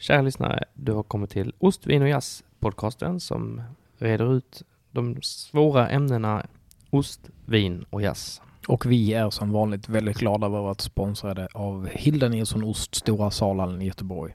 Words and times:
Kära 0.00 0.22
lyssnare, 0.22 0.64
du 0.74 0.92
har 0.92 1.02
kommit 1.02 1.30
till 1.30 1.52
Ost, 1.58 1.86
vin 1.86 2.02
och 2.02 2.08
jazz 2.08 2.44
podcasten 2.58 3.20
som 3.20 3.62
reder 3.98 4.36
ut 4.36 4.62
de 4.90 5.22
svåra 5.22 5.88
ämnena 5.88 6.46
ost, 6.90 7.30
vin 7.46 7.84
och 7.90 8.02
jazz. 8.02 8.42
Och 8.68 8.86
vi 8.86 9.14
är 9.14 9.30
som 9.30 9.52
vanligt 9.52 9.88
väldigt 9.88 10.18
glada 10.18 10.46
över 10.46 10.70
att 10.70 10.80
sponsrade 10.80 11.48
av 11.54 11.88
Hilda 11.88 12.28
Nilsson 12.28 12.64
Ost, 12.64 12.94
Stora 12.94 13.30
Salhallen 13.30 13.82
i 13.82 13.86
Göteborg. 13.86 14.34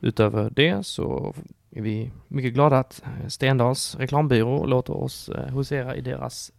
Utöver 0.00 0.50
det 0.50 0.86
så 0.86 1.34
är 1.70 1.82
vi 1.82 2.10
mycket 2.28 2.54
glada 2.54 2.78
att 2.78 3.02
Stendals 3.28 3.96
reklambyrå 3.96 4.66
låter 4.66 4.96
oss 4.96 5.28
eh, 5.28 5.54
husera 5.54 5.96
i 5.96 6.00
deras 6.00 6.52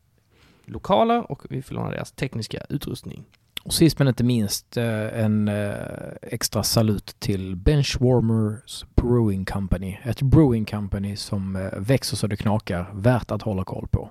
lokaler 0.66 1.32
och 1.32 1.42
vi 1.50 1.62
får 1.62 1.76
låna 1.76 1.92
deras 1.92 2.12
tekniska 2.12 2.66
utrustning. 2.70 3.26
Och 3.64 3.74
sist 3.74 4.00
men 4.00 4.08
inte 4.08 4.24
minst 4.24 4.78
eh, 4.78 5.24
en 5.24 5.48
eh, 5.48 5.74
extra 6.22 6.64
salut 6.64 7.16
till 7.20 7.56
Benchwarmers 7.56 8.86
Brewing 8.96 9.46
Company. 9.46 9.98
Ett 10.04 10.22
brewing 10.22 10.66
company 10.66 11.16
som 11.16 11.56
eh, 11.56 11.80
växer 11.80 12.18
så 12.18 12.28
det 12.28 12.38
knakar, 12.38 12.92
värt 12.94 13.32
att 13.32 13.42
hålla 13.42 13.64
koll 13.64 13.88
på. 13.88 14.10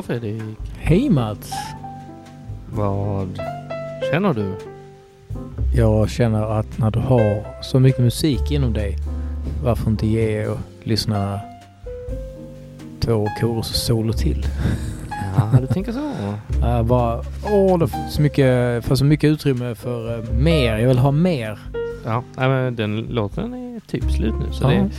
Fredrik. 0.00 0.42
Hej 0.78 1.10
Mats. 1.10 1.52
Vad 2.74 3.40
känner 4.10 4.34
du? 4.34 4.54
Jag 5.74 6.10
känner 6.10 6.58
att 6.58 6.78
när 6.78 6.90
du 6.90 6.98
har 6.98 7.62
så 7.62 7.80
mycket 7.80 8.00
musik 8.00 8.50
inom 8.50 8.72
dig, 8.72 8.96
varför 9.64 9.90
inte 9.90 10.06
ge 10.06 10.46
och 10.46 10.58
lyssna 10.82 11.40
två 13.00 13.28
korus-solo 13.40 14.12
till? 14.12 14.46
Ja, 15.36 15.58
du 15.60 15.66
tänker 15.66 15.92
så? 15.92 16.12
Bara, 16.84 17.24
åh, 17.44 17.78
det 17.78 17.88
får 17.88 18.10
så 18.10 18.22
mycket, 18.22 18.84
får 18.84 18.94
så 18.94 19.04
mycket 19.04 19.28
utrymme 19.30 19.74
för 19.74 20.18
uh, 20.18 20.32
mer. 20.32 20.78
Jag 20.78 20.88
vill 20.88 20.98
ha 20.98 21.10
mer. 21.10 21.58
Ja, 22.04 22.22
men 22.36 22.76
den 22.76 23.00
låten 23.00 23.54
är 23.54 23.80
typ 23.80 24.10
slut 24.10 24.34
nu 24.40 24.52
så 24.52 24.64
ja. 24.64 24.68
det 24.68 24.74
är 24.74 24.90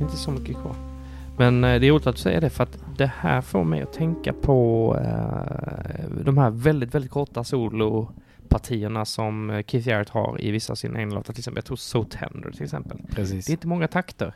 inte 0.00 0.16
så 0.16 0.30
mycket 0.30 0.56
kvar. 0.56 0.91
Men 1.36 1.64
eh, 1.64 1.80
det 1.80 1.86
är 1.86 1.90
roligt 1.90 2.06
att 2.06 2.16
du 2.16 2.22
säger 2.22 2.40
det 2.40 2.50
för 2.50 2.62
att 2.62 2.78
det 2.96 3.10
här 3.16 3.40
får 3.40 3.64
mig 3.64 3.82
att 3.82 3.92
tänka 3.92 4.32
på 4.32 4.96
eh, 5.04 6.22
de 6.24 6.38
här 6.38 6.50
väldigt, 6.50 6.94
väldigt 6.94 7.10
korta 7.10 7.44
solopartierna 7.44 9.04
som 9.04 9.50
eh, 9.50 9.64
Keith 9.66 9.88
Jarrett 9.88 10.08
har 10.08 10.40
i 10.40 10.50
vissa 10.50 10.72
av 10.72 10.76
sina 10.76 11.00
egna 11.00 11.14
låtar. 11.14 11.32
Till 11.32 11.40
exempel, 11.40 11.58
jag 11.58 11.64
tror 11.64 11.76
So 11.76 12.04
Tender 12.04 12.50
till 12.50 12.62
exempel. 12.62 12.98
Precis. 13.10 13.46
Det 13.46 13.50
är 13.50 13.54
inte 13.54 13.66
många 13.66 13.88
takter. 13.88 14.34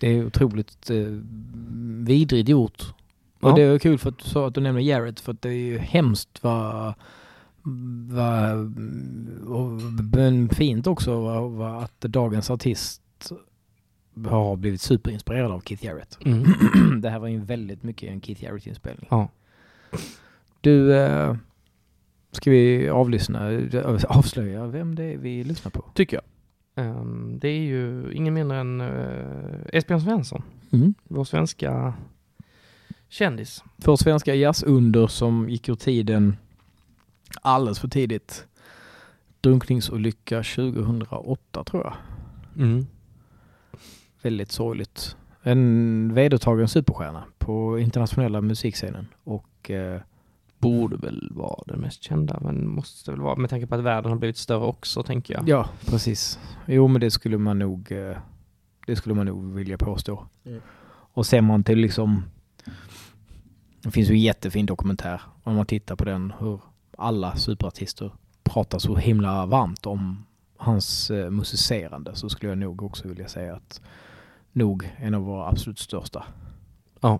Det 0.00 0.08
är 0.08 0.26
otroligt 0.26 0.90
eh, 0.90 0.96
vidrigt 2.06 2.48
gjort. 2.48 2.82
Ja. 3.40 3.48
Och 3.48 3.58
det 3.58 3.62
är 3.62 3.78
kul 3.78 3.98
för 3.98 4.08
att 4.08 4.18
du 4.18 4.24
sa 4.24 4.48
att 4.48 4.54
du 4.54 4.60
nämner 4.60 4.80
Jarrett 4.80 5.20
för 5.20 5.32
att 5.32 5.42
det 5.42 5.48
är 5.48 5.52
ju 5.52 5.78
hemskt 5.78 6.42
vad 6.42 6.94
men 10.12 10.48
fint 10.48 10.86
också 10.86 11.20
vad, 11.20 11.82
att 11.84 12.00
dagens 12.00 12.50
artist 12.50 13.02
har 14.26 14.56
blivit 14.56 14.80
superinspirerad 14.80 15.52
av 15.52 15.60
Keith 15.60 15.84
Jarrett. 15.84 16.18
Mm. 16.24 16.44
det 17.00 17.10
här 17.10 17.18
var 17.18 17.28
ju 17.28 17.40
väldigt 17.40 17.82
mycket 17.82 18.10
en 18.10 18.20
Keith 18.20 18.44
Jarrett-inspelning. 18.44 19.06
Ja. 19.10 19.28
Du, 20.60 20.96
äh, 20.96 21.36
ska 22.32 22.50
vi 22.50 22.88
avlyssna, 22.88 23.60
avslöja 24.08 24.66
vem 24.66 24.94
det 24.94 25.04
är 25.04 25.16
vi 25.16 25.44
lyssnar 25.44 25.70
på? 25.70 25.84
Tycker 25.94 26.16
jag. 26.16 26.24
Um, 26.86 27.38
det 27.40 27.48
är 27.48 27.60
ju 27.60 28.12
ingen 28.12 28.34
mindre 28.34 28.58
än 28.58 28.80
uh, 28.80 29.66
Esbjörn 29.72 30.00
Svensson. 30.00 30.42
Mm. 30.70 30.94
Vår 31.04 31.24
svenska 31.24 31.94
kändis. 33.08 33.64
Vår 33.76 33.96
svenska 33.96 34.34
jazzunder 34.34 35.06
som 35.06 35.48
gick 35.48 35.68
ur 35.68 35.74
tiden 35.74 36.36
alldeles 37.42 37.78
för 37.78 37.88
tidigt. 37.88 38.46
Drunkningsolycka 39.40 40.36
2008 40.36 41.64
tror 41.64 41.82
jag. 41.82 41.94
Mm 42.64 42.86
väldigt 44.24 44.52
sorgligt. 44.52 45.16
En 45.42 46.14
vedertagen 46.14 46.68
superstjärna 46.68 47.24
på 47.38 47.78
internationella 47.78 48.40
musikscenen 48.40 49.06
och 49.24 49.70
eh, 49.70 50.00
borde 50.58 50.96
väl 50.96 51.28
vara 51.30 51.62
den 51.66 51.80
mest 51.80 52.02
kända, 52.02 52.38
men 52.40 52.68
måste 52.68 53.10
väl 53.10 53.20
vara 53.20 53.36
med 53.36 53.50
tanke 53.50 53.66
på 53.66 53.74
att 53.74 53.80
världen 53.80 54.10
har 54.10 54.18
blivit 54.18 54.36
större 54.36 54.64
också, 54.64 55.02
tänker 55.02 55.34
jag. 55.34 55.48
Ja, 55.48 55.68
precis. 55.86 56.38
Jo, 56.66 56.88
men 56.88 57.00
det 57.00 57.10
skulle 57.10 57.38
man 57.38 57.58
nog, 57.58 57.92
eh, 57.92 58.16
det 58.86 58.96
skulle 58.96 59.14
man 59.14 59.26
nog 59.26 59.54
vilja 59.54 59.78
påstå. 59.78 60.26
Mm. 60.44 60.60
Och 60.86 61.26
ser 61.26 61.40
man 61.40 61.64
till 61.64 61.78
liksom... 61.78 62.24
Det 63.82 63.90
finns 63.90 64.10
ju 64.10 64.14
en 64.14 64.20
jättefin 64.20 64.66
dokumentär 64.66 65.20
om 65.42 65.54
man 65.56 65.66
tittar 65.66 65.96
på 65.96 66.04
den 66.04 66.32
hur 66.38 66.60
alla 66.98 67.36
superartister 67.36 68.10
pratar 68.42 68.78
så 68.78 68.96
himla 68.96 69.46
varmt 69.46 69.86
om 69.86 70.26
hans 70.56 71.10
eh, 71.10 71.30
musicerande 71.30 72.14
så 72.14 72.28
skulle 72.28 72.52
jag 72.52 72.58
nog 72.58 72.82
också 72.82 73.08
vilja 73.08 73.28
säga 73.28 73.54
att 73.54 73.80
nog 74.54 74.90
en 74.96 75.14
av 75.14 75.22
våra 75.22 75.48
absolut 75.48 75.78
största. 75.78 76.24
Ja. 77.00 77.18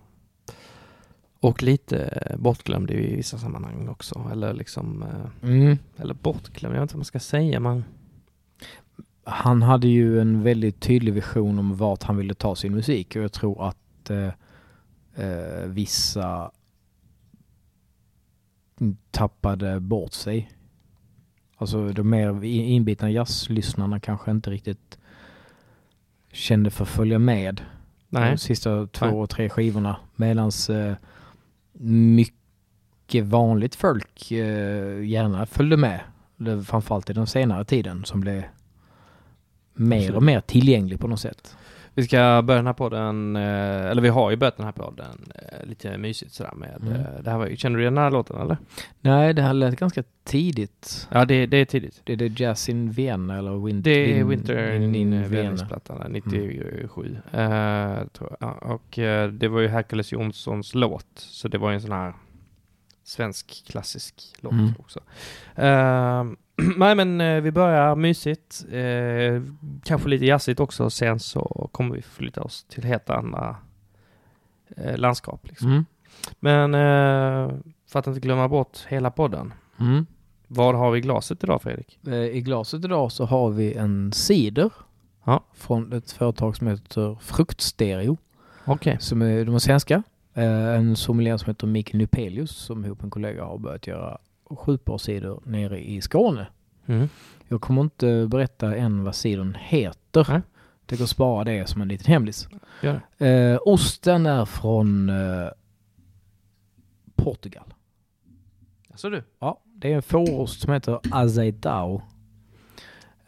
Och 1.39 1.63
lite 1.63 2.35
bortglömd 2.39 2.91
i 2.91 3.15
vissa 3.15 3.37
sammanhang 3.37 3.87
också. 3.87 4.29
Eller 4.31 4.53
liksom... 4.53 5.03
Eh, 5.03 5.49
mm. 5.49 5.77
Eller 5.97 6.13
bortglömd, 6.13 6.75
jag 6.75 6.81
vet 6.81 6.85
inte 6.85 6.93
vad 6.93 6.99
man 6.99 7.05
ska 7.05 7.19
säga. 7.19 7.59
Man... 7.59 7.83
Han 9.23 9.61
hade 9.61 9.87
ju 9.87 10.21
en 10.21 10.43
väldigt 10.43 10.79
tydlig 10.79 11.13
vision 11.13 11.59
om 11.59 11.75
vart 11.75 12.03
han 12.03 12.17
ville 12.17 12.33
ta 12.33 12.55
sin 12.55 12.73
musik 12.73 13.15
och 13.15 13.21
jag 13.21 13.31
tror 13.31 13.67
att 13.67 14.09
eh, 14.09 14.31
eh, 15.15 15.65
vissa 15.67 16.51
tappade 19.11 19.79
bort 19.79 20.13
sig. 20.13 20.51
Alltså 21.57 21.89
de 21.89 22.09
mer 22.09 22.43
inbitna 22.43 23.11
jazzlyssnarna 23.11 23.99
kanske 23.99 24.31
inte 24.31 24.49
riktigt 24.51 24.99
kände 26.35 26.69
för 26.71 26.83
att 26.83 26.89
följa 26.89 27.19
med. 27.19 27.61
Nej. 28.09 28.31
De 28.31 28.37
sista 28.37 28.87
två, 28.87 29.19
Nej. 29.19 29.27
tre 29.27 29.49
skivorna. 29.49 29.95
Medans 30.15 30.69
eh, 30.69 30.95
mycket 31.79 33.25
vanligt 33.25 33.75
folk 33.75 34.31
eh, 34.31 35.03
gärna 35.05 35.45
följde 35.45 35.77
med. 35.77 35.99
Framförallt 36.65 37.09
i 37.09 37.13
den 37.13 37.27
senare 37.27 37.65
tiden 37.65 38.05
som 38.05 38.21
blev 38.21 38.43
mer 39.73 40.15
och 40.15 40.23
mer 40.23 40.41
tillgänglig 40.41 40.99
på 40.99 41.07
något 41.07 41.19
sätt. 41.19 41.55
Vi 41.97 42.03
ska 42.03 42.41
börja 42.41 42.57
den 42.57 42.67
här 42.67 42.73
podden, 42.73 43.35
eh, 43.35 43.85
eller 43.85 44.01
vi 44.01 44.09
har 44.09 44.31
ju 44.31 44.35
börjat 44.35 44.57
den 44.57 44.65
här 44.65 44.73
podden 44.73 45.31
eh, 45.35 45.67
lite 45.67 45.97
mysigt 45.97 46.33
sådär 46.33 46.53
med, 46.55 46.81
mm. 46.81 46.93
Eh, 46.93 47.21
det 47.23 47.31
här 47.31 47.37
var, 47.37 47.55
känner 47.55 47.77
du 47.77 47.83
igen 47.83 47.95
den 47.95 48.03
här 48.03 48.11
låten 48.11 48.41
eller? 48.41 48.57
Nej, 49.01 49.33
det 49.33 49.41
här 49.41 49.53
lät 49.53 49.79
ganska 49.79 50.03
tidigt. 50.23 51.07
Ja, 51.11 51.25
det, 51.25 51.45
det 51.45 51.57
är 51.57 51.65
tidigt. 51.65 52.01
Det 52.03 52.13
är 52.13 52.17
det 52.17 52.39
Jazz 52.39 52.69
in 52.69 52.91
Vienna 52.91 53.37
eller 53.37 53.65
Winter? 53.65 53.91
Det 53.91 54.19
är 54.19 54.23
Winter 54.23 54.71
in, 54.71 54.95
in, 54.95 55.13
in 55.13 55.29
Vienna-plattan, 55.29 56.11
97 56.11 56.89
mm. 57.33 57.51
uh, 57.51 58.07
tror 58.07 58.35
jag. 58.39 58.63
Och 58.63 58.97
uh, 58.97 59.27
det 59.27 59.47
var 59.47 59.59
ju 59.59 59.67
Hercules 59.67 60.11
Jonssons 60.11 60.75
låt, 60.75 61.07
så 61.15 61.47
det 61.47 61.57
var 61.57 61.69
ju 61.69 61.75
en 61.75 61.81
sån 61.81 61.91
här 61.91 62.13
svensk 63.03 63.65
klassisk 63.67 64.15
låt 64.39 64.53
mm. 64.53 64.73
också. 64.79 64.99
Nej 66.77 66.95
men 66.95 67.21
eh, 67.21 67.41
vi 67.41 67.51
börjar 67.51 67.95
mysigt, 67.95 68.65
eh, 68.71 69.41
kanske 69.83 70.09
lite 70.09 70.25
jazzigt 70.25 70.59
också. 70.59 70.89
Sen 70.89 71.19
så 71.19 71.69
kommer 71.71 71.95
vi 71.95 72.01
flytta 72.01 72.41
oss 72.41 72.63
till 72.63 72.83
helt 72.83 73.09
andra 73.09 73.55
eh, 74.77 74.97
landskap. 74.97 75.47
Liksom. 75.47 75.71
Mm. 75.71 75.85
Men 76.39 76.73
eh, 76.73 77.55
för 77.87 77.99
att 77.99 78.07
inte 78.07 78.19
glömma 78.19 78.47
bort 78.47 78.85
hela 78.87 79.11
podden. 79.11 79.53
Mm. 79.79 80.05
Vad 80.47 80.75
har 80.75 80.91
vi 80.91 80.97
i 80.97 81.01
glaset 81.01 81.43
idag 81.43 81.61
Fredrik? 81.61 81.99
Eh, 82.07 82.13
I 82.13 82.41
glaset 82.41 82.85
idag 82.85 83.11
så 83.11 83.25
har 83.25 83.49
vi 83.49 83.73
en 83.73 84.11
cider 84.11 84.69
ja. 85.23 85.43
från 85.53 85.93
ett 85.93 86.11
företag 86.11 86.57
som 86.57 86.67
heter 86.67 87.17
Fruktstereo. 87.21 88.17
Okay. 88.65 88.97
Som 88.99 89.21
är, 89.21 89.45
de 89.45 89.55
är 89.55 89.59
svenska. 89.59 90.03
Eh, 90.33 90.75
en 90.75 90.95
sommelier 90.95 91.37
som 91.37 91.49
heter 91.49 91.67
Mikael 91.67 91.97
Nypelius 91.97 92.51
som 92.51 92.85
ihop 92.85 92.97
med 92.99 93.05
en 93.05 93.11
kollega 93.11 93.45
har 93.45 93.57
börjat 93.57 93.87
göra 93.87 94.17
skjutbarsidor 94.49 95.43
nere 95.45 95.79
i 95.85 96.01
Skåne. 96.01 96.47
Mm. 96.85 97.09
Jag 97.47 97.61
kommer 97.61 97.81
inte 97.81 98.27
berätta 98.31 98.75
än 98.75 99.03
vad 99.03 99.15
sidon 99.15 99.55
heter. 99.59 100.25
Nej. 100.29 100.41
Jag 100.79 100.87
tänker 100.87 101.05
spara 101.05 101.43
det 101.43 101.69
som 101.69 101.81
en 101.81 101.87
liten 101.87 102.07
hemlis. 102.07 102.47
Eh, 103.17 103.59
osten 103.61 104.25
är 104.25 104.45
från 104.45 105.09
eh, 105.09 105.49
Portugal. 107.15 107.73
Alltså 108.89 109.09
du? 109.09 109.23
Ja, 109.39 109.61
det 109.65 109.91
är 109.91 109.95
en 109.95 110.01
fårost 110.01 110.61
som 110.61 110.73
heter 110.73 110.99
azeitao. 111.11 112.01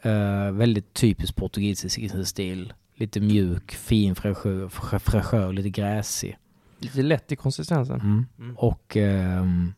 Eh, 0.02 0.50
väldigt 0.52 0.94
typisk 0.94 1.36
portugisisk 1.36 2.26
stil. 2.26 2.72
Lite 2.94 3.20
mjuk, 3.20 3.72
fin 3.72 4.14
fräschör, 4.14 4.68
fräschör 4.98 5.52
lite 5.52 5.70
gräsig. 5.70 6.38
Lite 6.78 7.02
lätt 7.02 7.32
i 7.32 7.36
konsistensen. 7.36 8.00
Mm. 8.00 8.26
Mm. 8.38 8.56
Och 8.56 8.96
ehm, 8.96 9.72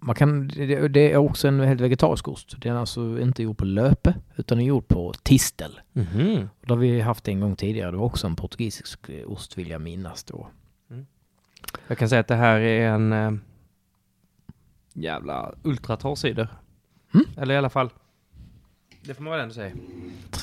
man 0.00 0.14
kan, 0.14 0.48
det, 0.48 1.12
är 1.12 1.16
också 1.16 1.48
en 1.48 1.60
helt 1.60 1.80
vegetarisk 1.80 2.28
ost. 2.28 2.60
Den 2.60 2.76
är 2.76 2.80
alltså 2.80 3.20
inte 3.20 3.42
gjord 3.42 3.58
på 3.58 3.64
löpe 3.64 4.14
utan 4.36 4.60
är 4.60 4.64
gjord 4.64 4.88
på 4.88 5.12
tistel. 5.22 5.80
Mm. 5.94 6.48
Och 6.60 6.66
det 6.66 6.72
har 6.72 6.78
vi 6.78 7.00
haft 7.00 7.28
en 7.28 7.40
gång 7.40 7.56
tidigare. 7.56 7.90
Det 7.90 7.96
var 7.96 8.06
också 8.06 8.26
en 8.26 8.36
portugisisk 8.36 9.10
ost 9.26 9.58
vill 9.58 9.70
jag 9.70 9.80
minnas 9.80 10.24
då. 10.24 10.48
Mm. 10.90 11.06
Jag 11.86 11.98
kan 11.98 12.08
säga 12.08 12.20
att 12.20 12.28
det 12.28 12.34
här 12.34 12.60
är 12.60 12.88
en 12.88 13.12
äh, 13.12 13.32
jävla 14.92 15.54
ultratorrcider. 15.62 16.48
Mm. 17.14 17.26
Eller 17.36 17.54
i 17.54 17.58
alla 17.58 17.70
fall, 17.70 17.90
det 19.02 19.14
får 19.14 19.22
man 19.22 19.30
väl 19.32 19.40
ändå 19.40 19.54
säga. 19.54 19.72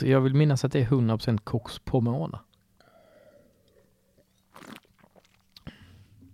Jag 0.01 0.21
vill 0.21 0.33
minnas 0.33 0.65
att 0.65 0.71
det 0.71 0.79
är 0.79 0.85
100% 0.85 1.37
koks 1.37 1.79
på 1.79 2.01
måna. 2.01 2.39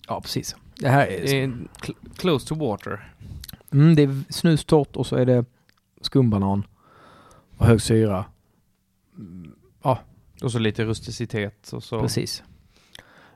Ja, 0.07 0.21
precis. 0.21 0.55
Det 0.75 0.89
här 0.89 1.07
är, 1.07 1.21
det 1.21 1.43
är 1.43 1.53
close 2.15 2.47
to 2.47 2.55
water. 2.55 3.13
Mm, 3.71 3.95
det 3.95 4.01
är 4.03 4.23
snustort 4.29 4.95
och 4.95 5.07
så 5.07 5.15
är 5.15 5.25
det 5.25 5.45
skumbanan 6.01 6.65
och 7.57 7.65
hög 7.65 7.81
syra. 7.81 8.25
Ja. 9.83 9.99
Och 10.43 10.51
så 10.51 10.59
lite 10.59 10.85
rusticitet 10.85 11.73
och 11.73 11.83
så. 11.83 12.01
Precis. 12.01 12.43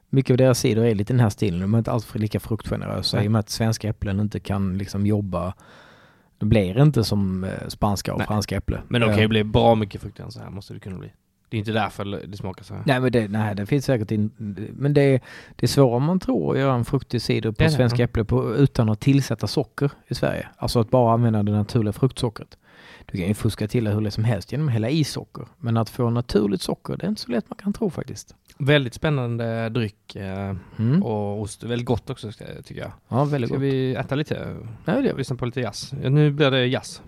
Mycket 0.09 0.33
av 0.33 0.37
deras 0.37 0.59
sidor 0.59 0.85
är 0.85 0.95
lite 0.95 1.13
den 1.13 1.19
här 1.19 1.29
stilen. 1.29 1.59
De 1.59 1.73
är 1.73 1.77
inte 1.77 1.91
alls 1.91 2.15
lika 2.15 2.39
fruktgenerösa 2.39 3.23
i 3.23 3.27
och 3.27 3.31
med 3.31 3.39
att 3.39 3.49
svenska 3.49 3.89
äpplen 3.89 4.19
inte 4.19 4.39
kan 4.39 4.77
liksom 4.77 5.05
jobba 5.05 5.53
det 6.37 6.45
blir 6.45 6.81
inte 6.81 7.03
som 7.03 7.43
eh, 7.43 7.67
spanska 7.67 8.13
och 8.13 8.19
Nej. 8.19 8.27
franska 8.27 8.57
äpple. 8.57 8.81
Men 8.87 9.01
de 9.01 9.07
kan 9.07 9.17
ju 9.17 9.23
eh. 9.23 9.29
bli 9.29 9.43
bra 9.43 9.75
mycket 9.75 10.01
fruktigare 10.01 10.25
än 10.27 10.31
så 10.31 10.39
här 10.39 10.49
måste 10.49 10.73
det 10.73 10.79
kunna 10.79 10.97
bli. 10.97 11.11
Det 11.49 11.57
är 11.57 11.59
inte 11.59 11.71
därför 11.71 12.05
det 12.27 12.37
smakar 12.37 12.63
så 12.63 12.73
här. 12.73 12.83
Nej, 12.85 12.99
men 12.99 13.11
det, 13.11 13.27
nej, 13.27 13.55
det 13.55 13.65
finns 13.65 13.85
säkert 13.85 14.11
in, 14.11 14.31
Men 14.77 14.93
det, 14.93 15.21
det 15.55 15.65
är 15.65 15.67
svårare 15.67 15.99
man 15.99 16.19
tror 16.19 16.53
att 16.53 16.59
göra 16.59 16.73
en 16.73 16.85
fruktig 16.85 17.21
cider 17.21 17.51
på 17.51 17.69
svenska 17.69 18.03
äpple 18.03 18.23
på, 18.23 18.55
utan 18.55 18.89
att 18.89 18.99
tillsätta 18.99 19.47
socker 19.47 19.91
i 20.07 20.15
Sverige. 20.15 20.47
Alltså 20.57 20.79
att 20.79 20.89
bara 20.89 21.13
använda 21.13 21.43
det 21.43 21.51
naturliga 21.51 21.93
fruktsockret. 21.93 22.57
Du 23.11 23.17
kan 23.17 23.27
ju 23.27 23.33
fuska 23.33 23.67
till 23.67 23.83
det 23.83 23.91
hur 23.91 24.01
lätt 24.01 24.13
som 24.13 24.23
helst 24.23 24.51
genom 24.51 24.67
att 24.67 24.73
hälla 24.73 24.89
i 24.89 25.03
socker. 25.03 25.47
Men 25.57 25.77
att 25.77 25.89
få 25.89 26.09
naturligt 26.09 26.61
socker, 26.61 26.97
det 26.97 27.05
är 27.05 27.09
inte 27.09 27.21
så 27.21 27.31
lätt 27.31 27.49
man 27.49 27.57
kan 27.57 27.73
tro 27.73 27.89
faktiskt. 27.89 28.35
Väldigt 28.57 28.93
spännande 28.93 29.69
dryck 29.69 30.15
eh, 30.15 30.55
mm. 30.79 31.03
och 31.03 31.41
ost. 31.41 31.63
Väldigt 31.63 31.87
gott 31.87 32.09
också 32.09 32.31
tycker 32.65 32.81
jag. 32.81 32.91
Ja, 33.07 33.25
väldigt 33.25 33.49
Ska 33.49 33.55
gott. 33.55 33.63
vi 33.63 33.95
äta 33.95 34.15
lite? 34.15 34.55
Ja, 34.85 35.01
det 35.01 35.13
Lyssna 35.13 35.35
på 35.35 35.45
lite 35.45 35.61
jazz. 35.61 35.93
Nu 35.93 36.31
blir 36.31 36.51
det 36.51 36.65
jazz. 36.65 37.01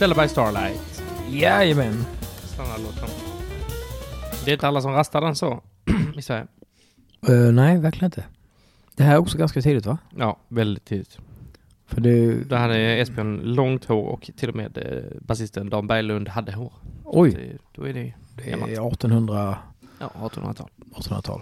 Ställa 0.00 0.22
by 0.22 0.28
Starlight. 0.28 1.02
Jajamän. 1.30 2.04
Standardlåten. 2.44 3.08
Det 4.44 4.50
är 4.50 4.52
inte 4.52 4.68
alla 4.68 4.80
som 4.80 4.92
rastar 4.92 5.20
den 5.20 5.36
så 5.36 5.62
i 6.16 6.22
Sverige. 6.22 6.46
Uh, 7.28 7.52
nej, 7.52 7.78
verkligen 7.78 8.04
inte. 8.04 8.24
Det 8.96 9.02
här 9.02 9.14
är 9.14 9.18
också 9.18 9.38
ganska 9.38 9.62
tidigt 9.62 9.86
va? 9.86 9.98
Ja, 10.16 10.36
väldigt 10.48 10.84
tidigt. 10.84 11.18
För 11.86 12.00
det... 12.00 12.44
Där 12.44 12.56
hade 12.56 12.78
Esbjörn 12.78 13.40
långt 13.42 13.84
hår 13.84 14.06
och 14.06 14.30
till 14.36 14.48
och 14.48 14.54
med 14.54 14.78
eh, 14.78 15.20
basisten 15.20 15.70
Dan 15.70 15.86
Berglund 15.86 16.28
hade 16.28 16.52
hår. 16.52 16.72
Oj! 17.04 17.30
Det, 17.30 17.58
då 17.72 17.88
är 17.88 17.94
det 17.94 18.14
Det 18.36 18.50
är 18.50 18.88
1800... 18.88 19.58
Ja, 19.98 20.10
1800-tal. 20.14 20.68
1800-tal. 20.96 21.40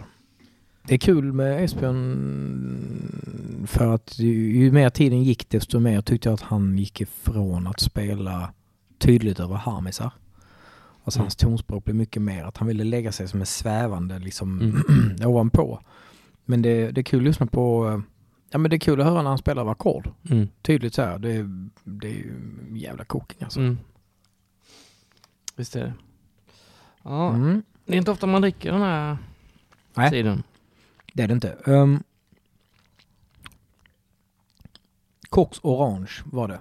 Det 0.89 0.95
är 0.95 0.99
kul 0.99 1.33
med 1.33 1.65
Esbjörn 1.65 3.65
för 3.67 3.95
att 3.95 4.19
ju, 4.19 4.59
ju 4.59 4.73
mer 4.73 4.91
tiden 4.91 5.23
gick 5.23 5.49
desto 5.49 5.79
mer 5.81 6.01
tyckte 6.03 6.29
jag 6.29 6.35
att 6.35 6.41
han 6.43 6.79
gick 6.79 7.01
ifrån 7.01 7.67
att 7.67 7.81
spela 7.81 8.53
tydligt 8.99 9.41
över 9.41 9.55
harmisar. 9.57 10.11
Alltså 11.05 11.19
Mm. 11.19 11.25
hans 11.25 11.37
tonspråk 11.37 11.85
blev 11.85 11.97
mycket 11.97 12.23
mer 12.23 12.45
att 12.45 12.57
han 12.57 12.69
ville 12.69 12.85
lägga 12.85 13.13
sig 13.13 13.29
som 13.29 13.41
en 13.41 13.47
svävande 13.47 14.19
liksom 14.19 14.61
Mm. 14.61 14.83
ovanpå. 15.29 15.81
Men 16.45 16.63
det, 16.63 16.91
det 16.91 17.01
är 17.01 17.03
kul 17.03 17.19
att 17.21 17.25
lyssna 17.25 17.47
på, 17.47 17.89
eh, 17.89 18.01
ja 18.51 18.59
men 18.59 18.71
det 18.71 18.77
är 18.77 18.81
kul 18.81 19.01
att 19.01 19.07
höra 19.07 19.23
när 19.23 19.29
han 19.29 19.39
spelar 19.39 19.63
av 19.63 19.69
ackord. 19.69 20.11
Mm. 20.31 20.49
Tydligt 20.63 20.95
så 20.95 21.03
här, 21.03 21.19
det, 21.19 21.33
är- 21.33 21.69
det 21.85 22.07
är 22.09 22.13
ju 22.15 22.33
jävla 22.73 23.05
cooking 23.05 23.39
alltså. 23.43 23.61
Mm. 23.61 23.79
Visst 25.57 25.77
är 25.77 25.81
det. 25.85 25.93
Ja, 27.03 27.35
Mm. 27.35 27.63
det 27.87 27.93
är 27.95 27.99
inte 27.99 28.11
ofta 28.11 28.27
man 28.27 28.43
dricker 28.43 28.73
den 28.73 28.81
här 28.81 29.19
Nej. 29.95 30.11
sidan. 30.11 30.43
Det 31.13 31.23
är 31.23 31.29
det 31.29 31.35
inte. 31.35 31.57
Um, 31.65 32.03
Cox 35.29 35.59
Orange 35.63 36.11
var 36.25 36.49
det. 36.49 36.61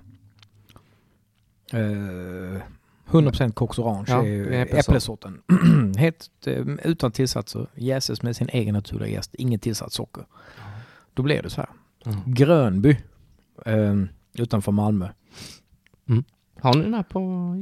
Uh, 1.78 2.62
100% 3.08 3.52
Cox 3.52 3.80
Orange 3.80 4.06
Ja, 4.08 4.26
är 4.26 4.80
äppelsorten. 4.80 5.42
Helt 5.98 6.30
eh, 6.46 6.66
utan 6.84 7.12
tillsatser. 7.12 7.68
Jäses 7.76 8.22
med 8.22 8.36
sin 8.36 8.50
egen 8.50 8.74
naturliga 8.74 9.10
jäst. 9.10 9.36
Inget 9.36 9.62
tillsatt 9.62 9.94
socker. 9.94 10.26
Då 11.14 11.24
blir 11.24 11.42
det 11.42 11.50
så 11.50 11.62
här. 11.62 11.70
Mm. 12.06 12.20
Grönby. 12.26 12.98
Um, 13.66 14.10
utanför 14.34 14.72
Malmö. 14.72 15.10
Har 16.62 16.74
ni 16.74 16.82
den 16.84 16.94
här 16.94 17.04
på 17.04 17.20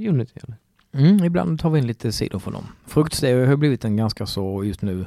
Unity 0.10 0.39
eller? 0.44 0.58
Mm, 0.92 1.24
ibland 1.24 1.60
tar 1.60 1.70
vi 1.70 1.80
in 1.80 1.88
lite 1.88 2.12
cider 2.12 2.39
från 2.39 2.54
dem. 2.54 2.65
Fruktstevia 2.86 3.48
har 3.48 3.56
blivit 3.56 3.86
en 3.86 3.98
ganska 3.98 4.25
så 4.25 4.63
just 4.63 4.82
nu, 4.82 5.06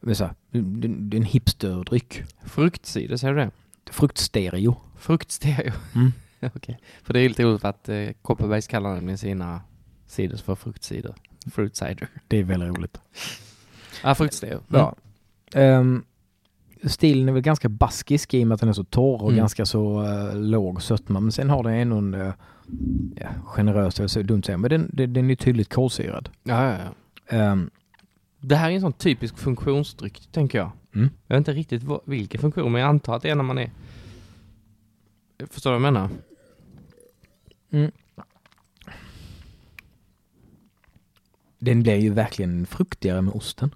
det 0.00 0.32
det 0.80 1.16
är 1.16 1.20
en 1.20 1.22
hipsterdryck. 1.26 2.22
Fruktcider, 2.44 3.16
säger 3.16 3.34
du 3.34 3.40
det? 3.40 3.50
Fruktstereo. 3.90 4.76
Fruktstereo. 4.98 5.72
Mm. 5.94 6.12
Okej. 6.54 6.78
För 7.02 7.14
det 7.14 7.20
är 7.20 7.28
lite 7.28 7.42
roligt 7.42 7.64
att 7.64 7.88
eh, 7.88 8.08
Kopparbergs 8.22 8.66
kallar 8.66 8.94
nämligen 8.94 9.18
sina 9.18 9.60
cider 10.06 10.36
för 10.36 10.54
fruktcider. 10.54 11.14
Fruit 11.50 11.76
cider. 11.76 12.08
Det 12.28 12.36
är 12.38 12.44
väldigt 12.44 12.78
roligt. 12.78 13.00
Ja, 14.02 14.14
fruktstereo. 14.14 14.60
Ja. 14.68 14.94
Ehm, 15.54 16.04
stilen 16.84 17.28
är 17.28 17.32
väl 17.32 17.42
ganska 17.42 17.68
baskisk 17.68 18.34
i 18.34 18.42
och 18.42 18.46
med 18.46 18.54
att 18.54 18.60
den 18.60 18.68
är 18.68 18.72
så 18.72 18.84
torr 18.84 19.22
och 19.22 19.28
Mm. 19.28 19.36
ganska 19.38 19.66
så 19.66 20.02
uh, 20.02 20.36
låg 20.36 20.82
sötma. 20.82 21.20
Men 21.20 21.32
sen 21.32 21.50
har 21.50 21.62
den 21.62 21.72
ändå 21.72 21.96
en 21.96 22.14
uh, 22.14 22.32
ja, 23.16 23.28
generös, 23.44 24.00
är 24.00 24.06
så 24.06 24.22
dumt 24.22 24.42
säga, 24.42 24.58
men 24.58 24.70
den, 24.70 24.90
den, 24.92 25.12
den 25.12 25.30
är 25.30 25.34
tydligt 25.34 25.74
kolsyrad. 25.74 26.28
Ja, 26.42 26.64
ja, 26.72 26.78
ja. 26.78 27.36
Ehm, 27.36 27.70
Det 28.48 28.56
här 28.56 28.70
är 28.70 28.74
en 28.74 28.80
sån 28.80 28.92
typisk 28.92 29.38
funktionsdryck, 29.38 30.28
tänker 30.32 30.58
jag. 30.58 30.70
Mm. 30.94 31.10
Jag 31.26 31.36
vet 31.36 31.40
inte 31.40 31.52
riktigt 31.52 31.82
vad, 31.82 32.00
vilken 32.04 32.40
funktion, 32.40 32.72
men 32.72 32.80
jag 32.80 32.88
antar 32.88 33.16
att 33.16 33.22
det 33.22 33.30
är 33.30 33.34
när 33.34 33.44
man 33.44 33.58
är... 33.58 33.70
Förstår 35.50 35.70
du 35.70 35.78
vad 35.78 35.86
jag 35.86 35.92
menar? 35.92 36.10
den 41.58 41.82
blir 41.82 41.94
ju 41.94 42.10
verkligen 42.10 42.66
fruktigare 42.66 43.22
med 43.22 43.34
osten. 43.34 43.74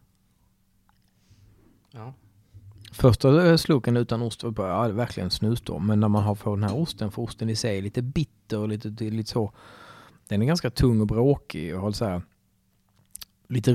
Ja. 1.90 2.14
Första 2.92 3.58
sloken 3.58 3.96
utan 3.96 4.22
ost 4.22 4.42
var 4.42 4.50
bara, 4.50 4.68
ja, 4.68 4.82
det 4.82 4.88
är 4.88 4.92
verkligen 4.92 5.30
snustorm. 5.30 5.86
Men 5.86 6.00
när 6.00 6.08
man 6.08 6.22
har 6.22 6.34
fått 6.34 6.56
den 6.56 6.68
här 6.68 6.76
osten, 6.76 7.10
för 7.10 7.22
osten 7.22 7.50
i 7.50 7.56
sig 7.56 7.78
är 7.78 7.82
lite 7.82 8.02
bitter 8.02 8.58
och 8.58 8.68
lite, 8.68 8.88
lite 8.88 9.30
så. 9.30 9.52
Den 10.28 10.42
är 10.42 10.46
ganska 10.46 10.70
tung 10.70 11.00
och 11.00 11.06
bråkig 11.06 11.74
och 11.74 11.80
har 11.80 11.92
så 11.92 12.04
här 12.04 12.22
lite 13.52 13.72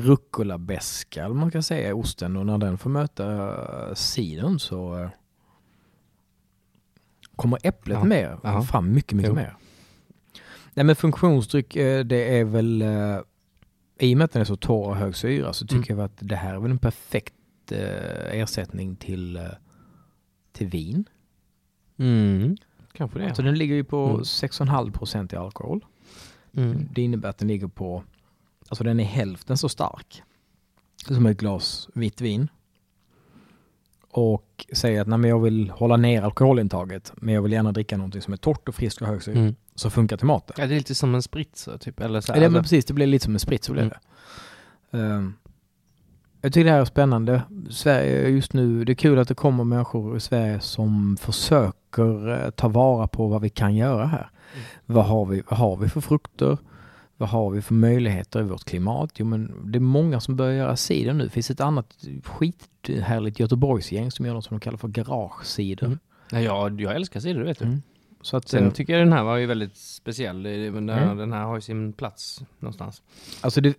eller 1.22 1.34
man 1.34 1.52
kan 1.52 1.64
säga, 1.64 1.90
i 1.90 1.94
osten. 1.94 2.38
Och 2.38 2.46
när 2.46 2.58
den 2.58 2.78
får 2.78 2.90
möta 2.90 3.50
uh, 3.90 3.94
cidern 3.94 4.60
så 4.60 5.00
eh, 5.00 5.10
kommer 7.36 7.60
äpplet 7.64 7.98
Ja. 7.98 8.04
med 8.04 8.38
Ja. 8.44 8.62
fram 8.62 8.92
mycket, 8.94 9.12
mycket 9.18 9.30
Jo. 9.30 9.36
mer. 9.36 9.56
Nej 10.74 10.86
men 10.86 10.96
funktionsdryck, 10.96 11.76
eh, 11.76 12.04
det 12.06 12.38
är 12.40 12.44
väl, 12.44 12.82
eh, 12.82 13.20
i 14.00 14.14
och 14.14 14.18
med 14.18 14.26
att 14.26 14.32
den 14.32 14.42
är 14.42 14.46
så 14.46 14.56
torr 14.56 14.88
och 14.90 14.96
hög 14.96 15.16
syra 15.16 15.54
så 15.54 15.68
tycker 15.68 15.92
Mm. 15.92 16.00
jag 16.00 16.06
att 16.06 16.18
det 16.20 16.36
här 16.36 16.54
är 16.54 16.60
väl 16.60 16.72
en 16.72 16.78
perfekt 16.78 17.34
eh, 17.72 18.40
ersättning 18.40 18.96
till, 18.96 19.38
eh, 19.38 19.44
till 20.52 20.68
vin. 20.68 21.06
Mm. 21.98 22.58
Kanske 22.94 23.20
det. 23.20 23.36
Så 23.36 23.42
den 23.42 23.58
ligger 23.58 23.76
ju 23.76 23.84
på 23.84 24.06
Mm. 24.10 24.24
6,5 24.24 24.92
procent 24.92 25.34
i 25.34 25.36
alkohol. 25.36 25.86
Mm. 26.54 26.88
Det 26.94 27.02
innebär 27.02 27.30
att 27.30 27.38
den 27.38 27.48
ligger 27.48 27.68
på, 27.68 28.04
alltså 28.70 28.84
den 28.84 29.00
är 29.00 29.04
hälften 29.04 29.58
så 29.58 29.70
stark 29.70 30.24
som 31.08 31.26
ett 31.26 31.38
glas 31.38 31.90
vitt 31.94 32.22
vin. 32.22 32.48
Och 34.12 34.66
säger 34.74 35.02
att 35.02 35.08
nej, 35.08 35.18
men 35.20 35.30
jag 35.30 35.40
vill 35.40 35.70
hålla 35.70 35.98
ner 35.98 36.22
alkoholintaget 36.22 37.14
men 37.16 37.34
jag 37.34 37.42
vill 37.42 37.52
gärna 37.52 37.72
dricka 37.72 37.98
någonting 37.98 38.22
som 38.22 38.34
är 38.34 38.38
torrt 38.38 38.70
och 38.70 38.76
friskt 38.76 39.02
och 39.02 39.08
hög 39.08 39.24
syra. 39.24 39.40
Mm. 39.40 39.56
Så 39.76 39.90
funkar 39.90 40.18
till 40.18 40.26
maten. 40.28 40.56
Ja, 40.60 40.68
det 40.68 40.74
är 40.74 40.78
lite 40.78 40.96
som 40.96 41.16
en 41.16 41.22
spritzer 41.22 41.78
typ. 41.78 42.00
Eller 42.00 42.22
så 42.22 42.32
Ja, 42.32 42.34
det, 42.34 42.40
men 42.40 42.48
alltså- 42.48 42.62
precis, 42.62 42.86
det 42.86 42.94
blir 42.94 43.08
lite 43.08 43.26
som 43.26 43.34
en 43.34 43.40
sprit 43.40 43.64
så 43.64 43.72
blir 43.74 43.82
Mm. 43.84 43.94
det. 44.92 44.98
Ehm, 44.98 45.34
jag 46.42 46.54
tycker 46.54 46.66
det 46.66 46.72
här 46.72 46.80
är 46.82 46.86
spännande. 46.86 47.42
Sverige 47.70 48.28
just 48.30 48.54
nu, 48.54 48.84
det 48.86 48.92
är 48.92 48.96
kul 48.96 49.20
att 49.20 49.28
det 49.28 49.36
kommer 49.36 49.64
människor 49.64 50.18
i 50.18 50.20
Sverige 50.20 50.60
som 50.60 51.18
försöker 51.20 52.44
eh, 52.46 52.50
ta 52.50 52.68
vara 52.68 53.08
på 53.08 53.28
vad 53.28 53.42
vi 53.42 53.50
kan 53.50 53.76
göra 53.76 54.06
här. 54.06 54.30
Mm. 54.54 54.66
Vad, 54.86 55.06
har 55.06 55.26
vi, 55.26 55.44
vad 55.50 55.60
har 55.60 55.78
vi 55.78 55.90
för 55.90 56.02
frukter? 56.02 56.58
Vad 57.18 57.30
har 57.30 57.50
vi 57.50 57.62
för 57.62 57.74
möjligheter 57.74 58.40
i 58.40 58.44
vårt 58.44 58.64
klimat? 58.64 59.12
Jo 59.16 59.26
men 59.26 59.72
det 59.72 59.78
är 59.78 59.82
många 59.82 60.20
som 60.20 60.36
börjar 60.36 60.54
göra 60.54 60.76
cider 60.76 61.14
nu. 61.14 61.24
Det 61.24 61.30
finns 61.30 61.52
ett 61.52 61.62
annat 61.62 61.98
skithärligt 62.24 63.40
Göteborgsgäng 63.40 64.12
som 64.12 64.26
gör 64.26 64.34
något 64.34 64.46
som 64.46 64.58
de 64.58 64.64
kallar 64.64 64.78
för 64.78 64.88
garagecider. 64.88 65.86
Mm. 65.86 66.00
Ja, 66.32 66.40
jag, 66.40 66.82
jag 66.82 66.96
älskar 66.96 67.20
det 67.20 67.44
vet 67.44 67.60
du. 67.60 67.66
Mm. 67.66 67.82
Så 68.22 68.38
att, 68.38 68.48
Sen 68.50 68.66
eh, 68.66 68.72
tycker 68.72 68.94
jag 68.94 69.02
den 69.02 69.14
här 69.14 69.24
var 69.24 69.38
ju 69.38 69.46
väldigt 69.46 69.76
speciell. 69.78 70.44
Den 70.44 70.90
här, 70.90 71.04
Mm. 71.04 71.18
den 71.18 71.34
här 71.34 71.44
har 71.44 71.56
ju 71.56 71.62
sin 71.62 71.94
plats 71.94 72.42
någonstans. 72.60 73.02
Alltså 73.42 73.62
det, 73.62 73.74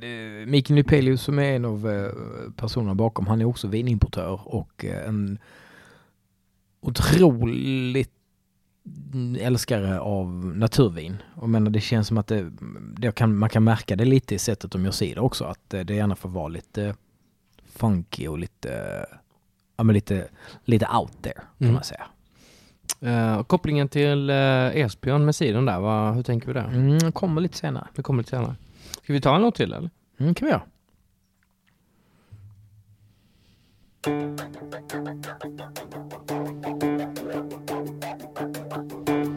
det, 0.00 0.46
Mikael 0.46 0.74
Nypelius 0.74 1.22
som 1.22 1.38
är 1.38 1.56
en 1.56 1.64
av 1.64 1.90
eh, 1.90 2.10
personerna 2.56 2.94
bakom, 2.94 3.26
han 3.26 3.40
är 3.40 3.44
också 3.44 3.68
vinimportör 3.68 4.40
och 4.44 4.84
eh, 4.84 5.08
en 5.08 5.38
otroligt 6.80 8.15
älskare 9.40 10.00
av 10.00 10.28
naturvin. 10.56 11.16
Och 11.34 11.48
menar, 11.48 11.70
det 11.70 11.80
känns 11.80 12.08
som 12.08 12.18
att 12.18 12.26
det, 12.26 12.50
det 12.96 13.12
kan, 13.14 13.36
man 13.36 13.48
kan 13.48 13.64
märka 13.64 13.96
det 13.96 14.04
lite 14.04 14.34
i 14.34 14.38
sättet 14.38 14.70
de 14.70 14.84
gör 14.84 14.90
cider 14.90 15.22
också, 15.22 15.44
att 15.44 15.74
eh, 15.74 15.80
det 15.80 15.94
gärna 15.94 16.16
får 16.16 16.28
vara 16.28 16.48
lite 16.48 16.94
funky 17.66 18.26
och 18.28 18.38
lite, 18.38 19.06
ja 19.76 19.84
men 19.84 19.94
lite, 19.94 20.28
lite 20.64 20.86
out 20.86 21.22
there 21.22 21.34
kan 21.34 21.44
Mm. 21.66 21.74
man 21.74 21.84
säga. 21.84 22.06
Uh, 23.02 23.42
kopplingen 23.42 23.88
till 23.88 24.30
uh, 24.30 24.76
Esbjörn 24.76 25.24
med 25.24 25.34
cidern 25.36 25.64
där, 25.64 25.80
vad, 25.80 26.14
hur 26.14 26.22
tänker 26.22 26.46
vi 26.46 26.52
där? 26.52 26.64
Mm, 26.64 27.12
kommer 27.12 27.40
lite 27.40 27.56
senare. 27.58 27.86
Det 27.94 28.02
kommer 28.02 28.18
lite 28.22 28.30
senare. 28.30 28.56
Ska 29.02 29.12
vi 29.12 29.20
ta 29.20 29.36
en 29.36 29.42
låt 29.42 29.54
till 29.54 29.72
eller? 29.72 29.90
Mm, 30.20 30.34
kan 30.34 30.46
vi 30.46 30.52
göra. 30.52 30.62
thank 34.06 34.40
you 39.08 39.35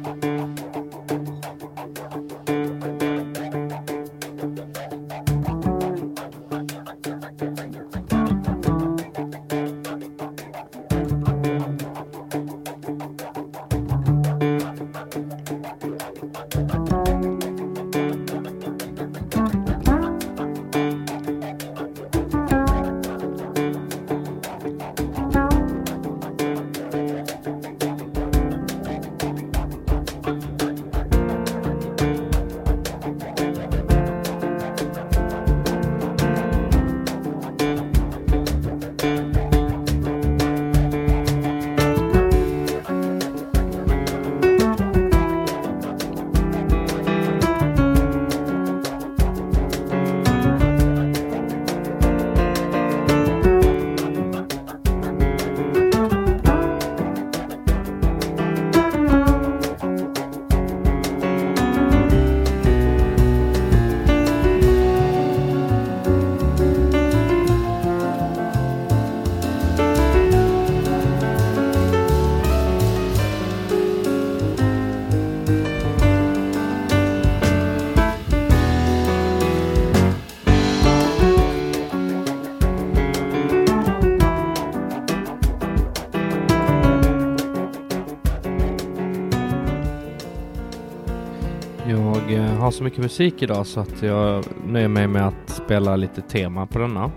har 92.70 92.74
så 92.74 92.84
mycket 92.84 93.00
musik 93.00 93.42
idag 93.42 93.68
så 93.68 93.80
att 93.80 94.02
jag 94.02 94.46
nöjer 94.68 94.88
mig 94.88 95.08
med 95.08 95.28
att 95.28 95.50
spela 95.50 95.96
lite 95.96 96.22
tema 96.22 96.68
på 96.68 96.80
denna. 96.80 97.12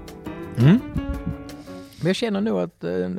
Mm. 0.59 0.81
Men 1.99 2.07
jag 2.07 2.17
känner 2.17 2.41
nog 2.41 2.61
att 2.61 2.85
eh, 2.85 3.11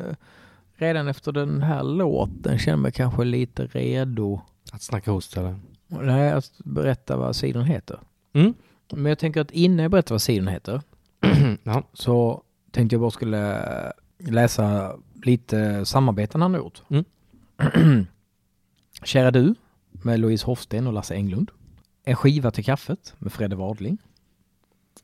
redan 0.76 1.08
efter 1.08 1.32
den 1.32 1.62
här 1.62 1.84
låten 1.84 2.60
känner 2.60 2.78
mig 2.78 2.92
kanske 2.92 3.24
lite 3.24 3.66
redo. 3.66 4.42
Att 4.72 4.82
snacka 4.82 5.12
host 5.12 5.38
eller? 5.38 5.60
Nej, 5.88 6.32
att 6.32 6.52
berätta 6.58 7.18
vad 7.18 7.36
sidan 7.36 7.66
heter. 7.66 8.00
Mm. 8.34 8.54
Men 8.94 9.06
jag 9.06 9.20
tänker 9.20 9.42
att 9.42 9.52
innan 9.52 9.80
jag 9.80 9.92
berättar 9.92 10.16
vad 10.16 10.22
sidan 10.22 10.48
heter 10.48 10.82
ja. 11.64 11.84
så 11.94 12.44
tänkte 12.72 12.94
jag 12.94 13.02
bara 13.02 13.12
skulle 13.12 13.62
läsa 14.18 14.96
lite 15.24 15.86
samarbeten 15.86 16.42
han 16.42 16.54
har 16.54 16.60
gjort. 16.60 16.82
Mm. 16.90 17.06
Kära 19.04 19.32
du 19.32 19.56
med 19.92 20.20
Louise 20.20 20.46
Hofsten 20.46 20.88
och 20.88 20.94
Lasse 20.94 21.16
Englund. 21.16 21.52
En 22.04 22.16
skiva 22.16 22.52
till 22.52 22.66
kaffet 22.66 23.14
med 23.20 23.34
Fredde 23.34 23.56
Wadling. 23.56 23.98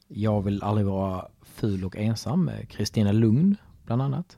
Jag 0.07 0.41
vill 0.41 0.63
aldrig 0.63 0.88
vara 0.88 1.27
ful 1.41 1.85
och 1.85 1.97
ensam 1.97 2.45
med 2.45 2.69
Kristina 2.69 3.12
Lugn 3.12 3.55
bland 3.85 4.01
annat. 4.01 4.38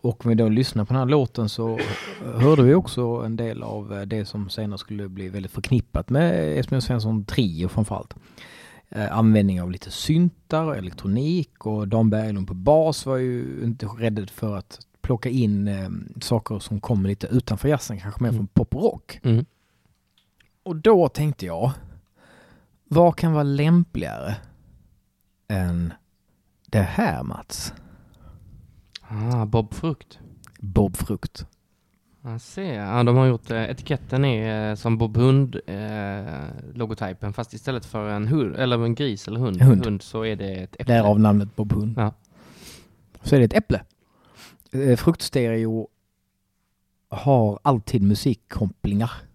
Och 0.00 0.24
om 0.24 0.28
vi 0.28 0.34
då 0.34 0.48
lyssnar 0.48 0.84
på 0.84 0.92
den 0.92 1.00
här 1.00 1.06
låten 1.06 1.48
så 1.48 1.78
hörde 2.24 2.62
vi 2.62 2.74
också 2.74 3.02
en 3.02 3.36
del 3.36 3.62
av 3.62 4.04
det 4.06 4.24
som 4.24 4.50
senare 4.50 4.78
skulle 4.78 5.08
bli 5.08 5.28
väldigt 5.28 5.52
förknippat 5.52 6.10
med 6.10 6.58
Esbjörn 6.58 6.82
Svensson 6.82 7.24
Trio 7.24 7.68
framförallt. 7.68 8.14
Eh, 8.88 9.18
användning 9.18 9.62
av 9.62 9.70
lite 9.70 9.90
syntar 9.90 10.64
och 10.64 10.76
elektronik 10.76 11.66
och 11.66 11.88
Dan 11.88 12.10
Berglund 12.10 12.48
på 12.48 12.54
bas 12.54 13.06
var 13.06 13.16
ju 13.16 13.60
inte 13.64 13.86
rädd 13.86 14.30
för 14.30 14.56
att 14.56 14.80
plocka 15.00 15.28
in 15.28 15.68
eh, 15.68 15.88
saker 16.20 16.58
som 16.58 16.80
kommer 16.80 17.08
lite 17.08 17.26
utanför 17.26 17.68
jazzen, 17.68 18.00
kanske 18.00 18.22
mer 18.22 18.28
mm. 18.28 18.38
från 18.38 18.46
pop 18.46 18.74
och 18.74 18.82
rock. 18.82 19.20
Mm. 19.22 19.44
Och 20.68 20.76
då 20.76 21.08
tänkte 21.08 21.46
jag, 21.46 21.72
vad 22.84 23.16
kan 23.16 23.32
vara 23.32 23.42
lämpligare 23.42 24.36
än 25.48 25.92
det 26.66 26.82
här 26.82 27.22
Mats? 27.22 27.72
Ah, 29.00 29.46
Bob 29.46 29.74
Frukt. 29.74 30.18
Bob 30.58 30.96
Frukt. 30.96 31.46
Jag 32.22 32.40
ser. 32.40 32.74
Ja, 32.74 33.02
de 33.02 33.16
har 33.16 33.26
gjort 33.26 33.50
eh, 33.50 33.70
etiketten 33.70 34.24
är 34.24 34.70
eh, 34.70 34.74
som 34.74 34.98
Bob 34.98 35.16
Hund 35.16 35.60
eh, 35.66 36.44
logotypen 36.74 37.32
fast 37.32 37.54
istället 37.54 37.86
för 37.86 38.08
en 38.08 38.28
hund 38.28 38.56
eller 38.56 38.84
en 38.84 38.94
gris 38.94 39.28
eller 39.28 39.40
hund, 39.40 39.62
hund. 39.62 39.84
hund 39.84 40.02
så 40.02 40.24
är 40.24 40.36
det 40.36 40.54
ett 40.54 40.76
äpple. 40.80 40.94
Därav 40.94 41.20
namnet 41.20 41.56
Bob 41.56 41.72
Hund. 41.72 41.94
Ja. 41.96 42.12
Så 43.22 43.34
är 43.34 43.38
det 43.38 43.44
ett 43.44 43.54
äpple. 43.56 43.82
Eh, 44.72 44.96
fruktstereo 44.96 45.88
har 47.08 47.58
alltid 47.62 48.02
musikkopplingar 48.02 49.27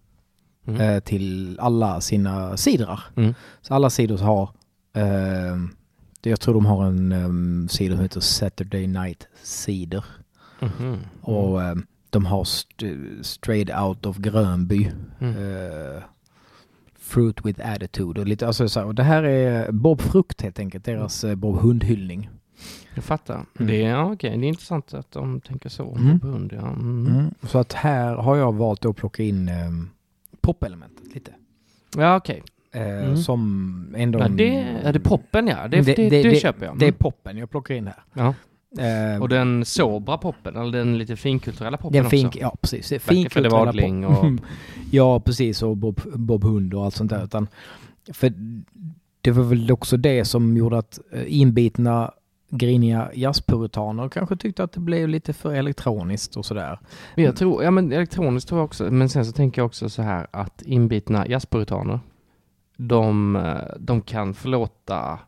mm. 0.66 0.82
eh, 0.82 1.00
till 1.00 1.60
alla 1.60 2.02
sina 2.02 2.58
sidor. 2.58 3.00
Mm. 3.16 3.34
Så 3.62 3.74
alla 3.74 3.90
sidor 3.90 4.18
har 4.18 4.50
eh, 4.94 5.58
jag 6.30 6.40
tror 6.40 6.54
de 6.54 6.66
har 6.66 6.86
en 6.86 7.12
um, 7.12 7.70
sida 7.70 7.96
som 7.96 8.04
heter 8.04 8.20
Saturday 8.20 8.88
Night 8.88 9.28
Cider. 9.44 10.06
Mm. 10.60 11.00
Och 11.22 11.60
um, 11.60 11.86
de 12.10 12.26
har 12.26 12.42
st 12.42 12.86
Straight 13.22 13.70
Out 13.70 14.06
of 14.06 14.18
Grönby. 14.18 14.92
Mm. 15.20 15.38
Uh, 15.38 16.04
fruit 17.00 17.46
with 17.46 17.70
attitude 17.70 18.22
och 18.22 18.28
lite, 18.28 18.48
alltså 18.48 18.70
så, 18.70 18.84
och 18.84 18.96
det 18.96 19.04
här 19.04 19.24
är 19.24 19.72
Bob 19.72 20.02
Frukt 20.02 20.42
helt 20.42 20.60
enkelt, 20.60 20.86
deras 20.86 21.26
Bob 21.36 21.60
Hundhyllning. 21.60 22.30
Jag 22.94 23.04
fattar. 23.04 23.36
Mm. 23.36 23.68
Det, 23.68 23.84
är, 23.84 23.90
ja, 23.90 24.12
okay. 24.12 24.38
det 24.38 24.46
är 24.46 24.48
intressant 24.48 24.94
att 24.94 25.12
de 25.12 25.42
tänker 25.42 25.70
så. 25.70 25.96
Mm. 25.96 26.20
Hund, 26.22 26.54
ja. 26.54 26.68
Mm. 26.68 27.08
mm. 27.08 27.34
Så 27.42 27.60
att 27.60 27.74
här 27.74 28.16
har 28.16 28.38
jag 28.38 28.54
valt 28.54 28.86
att 28.86 28.96
plocka 28.96 29.24
in 29.24 29.50
um, 29.50 29.90
popelementet 30.44 31.14
lite. 31.14 31.32
Ja, 31.98 32.16
okej. 32.16 32.44
Okay. 32.70 32.82
Eh, 32.82 33.04
mm. 33.04 33.18
Som 33.18 33.96
ändå... 33.98 34.20
Ja, 34.20 34.28
det, 34.28 34.56
är 34.84 34.94
det 34.94 35.00
poppen 35.00 35.48
ja. 35.48 35.68
Det, 35.68 35.82
det, 35.82 35.96
det, 35.96 36.24
det, 36.24 36.36
köper 36.36 36.66
jag. 36.66 36.80
Det 36.80 36.86
är 36.86 36.90
mm. 36.90 36.98
poppen 36.98 37.38
jag 37.38 37.50
plockar 37.50 37.76
in 37.76 37.88
här. 37.88 38.04
Ja. 38.14 38.34
Uh, 38.80 39.22
och 39.22 39.30
den 39.30 39.66
sobra 39.66 40.18
poppen, 40.18 40.56
eller 40.56 40.72
den 40.72 40.98
lite 40.98 41.16
finkulturella 41.16 41.78
poppen 41.78 42.02
den 42.02 42.10
fin, 42.10 42.28
också? 42.28 42.40
Ja, 42.40 42.56
precis. 42.62 43.04
Finkulturella 43.04 43.72
poppen. 43.72 44.04
Och... 44.04 44.26
ja, 44.92 45.20
precis. 45.20 45.64
Och 45.64 45.78
Bob, 45.78 46.02
Bob 46.14 46.44
Hund 46.44 46.74
och 46.74 46.86
allt 46.86 46.96
sånt 46.96 47.10
där. 47.10 47.24
Utan, 47.24 47.48
för 48.14 48.34
det 49.22 49.32
var 49.32 49.44
väl 49.44 49.72
också 49.72 49.98
det 49.98 50.26
som 50.26 50.58
gjorde 50.58 50.78
att 50.78 51.00
eh, 51.12 51.42
inbitna 51.42 52.12
griniga 52.58 53.12
jazzpuritaner 53.14 54.10
kanske 54.10 54.36
tyckte 54.36 54.64
att 54.64 54.72
det 54.72 54.80
blev 54.80 55.10
lite 55.10 55.34
för 55.34 55.54
elektroniskt 55.54 56.38
och 56.38 56.46
sådär. 56.46 56.80
Jag 57.16 57.36
tror, 57.36 57.64
ja 57.64 57.72
men 57.72 57.92
elektroniskt 57.92 58.50
tror 58.50 58.60
jag 58.60 58.66
också, 58.66 58.92
men 58.92 59.10
sen 59.10 59.26
så 59.26 59.32
tänker 59.32 59.62
jag 59.62 59.66
också 59.66 59.90
så 59.90 60.02
här 60.02 60.28
att 60.32 60.62
inbitna 60.62 61.28
jazzpuritaner 61.28 62.00
de, 62.78 63.44
de 63.80 64.02
kan 64.02 64.34
förlåta 64.34 65.20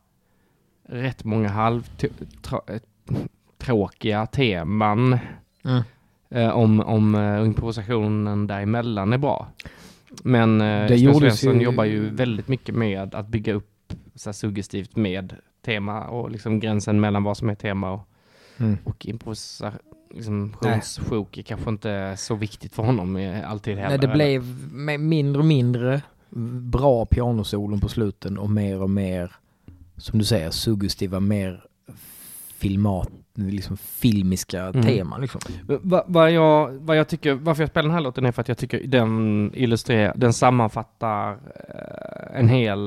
rätt 0.88 1.24
många 1.24 1.48
halvtråkiga 1.48 4.26
teman 4.26 5.18
mm. 5.64 5.82
eh, 6.30 6.50
om, 6.50 6.80
om 6.80 7.14
uh, 7.14 7.46
improvisationen 7.46 8.46
däremellan 8.46 9.12
är 9.12 9.18
bra. 9.18 9.48
Men 10.22 10.58
det 10.58 11.14
Svensson 11.18 11.58
ju... 11.58 11.64
jobbar 11.64 11.84
ju 11.84 12.10
väldigt 12.10 12.48
mycket 12.48 12.74
med 12.74 13.14
att 13.14 13.28
bygga 13.28 13.52
upp 13.52 13.92
så 14.14 14.32
suggestivt 14.32 14.96
med 14.96 15.36
tema 15.66 16.04
och 16.04 16.30
liksom 16.30 16.60
gränsen 16.60 17.00
mellan 17.00 17.22
vad 17.22 17.36
som 17.36 17.50
är 17.50 17.54
tema 17.54 17.92
och, 17.92 18.08
mm. 18.56 18.78
och 18.84 19.06
improvisation. 19.06 19.80
Liksom, 20.10 20.56
är 20.62 21.42
kanske 21.42 21.70
inte 21.70 22.14
så 22.16 22.34
viktigt 22.34 22.74
för 22.74 22.82
honom 22.82 23.40
alltid 23.46 23.76
heller. 23.76 23.88
Nej, 23.88 23.98
det 23.98 24.14
blev 24.14 25.00
mindre 25.00 25.40
och 25.40 25.46
mindre 25.46 26.02
bra 26.60 27.06
pianosolon 27.06 27.80
på 27.80 27.88
sluten 27.88 28.38
och 28.38 28.50
mer 28.50 28.82
och 28.82 28.90
mer, 28.90 29.32
som 29.96 30.18
du 30.18 30.24
säger, 30.24 30.50
suggestiva, 30.50 31.20
mer 31.20 31.64
filmat, 32.56 33.08
liksom 33.36 33.76
filmiska 33.76 34.62
mm. 34.62 34.82
teman. 34.82 35.20
Liksom. 35.20 35.40
Vad 35.66 36.04
va 36.06 36.30
jag, 36.30 36.72
vad 36.72 36.96
jag 36.96 37.08
tycker, 37.08 37.34
varför 37.34 37.62
jag 37.62 37.70
spelar 37.70 37.82
den 37.88 37.94
här 37.94 38.00
låten 38.00 38.26
är 38.26 38.32
för 38.32 38.40
att 38.40 38.48
jag 38.48 38.58
tycker 38.58 38.86
den 38.86 39.50
illustrerar, 39.54 40.12
den 40.16 40.32
sammanfattar 40.32 41.32
eh, 41.32 42.40
en 42.40 42.48
hel, 42.48 42.80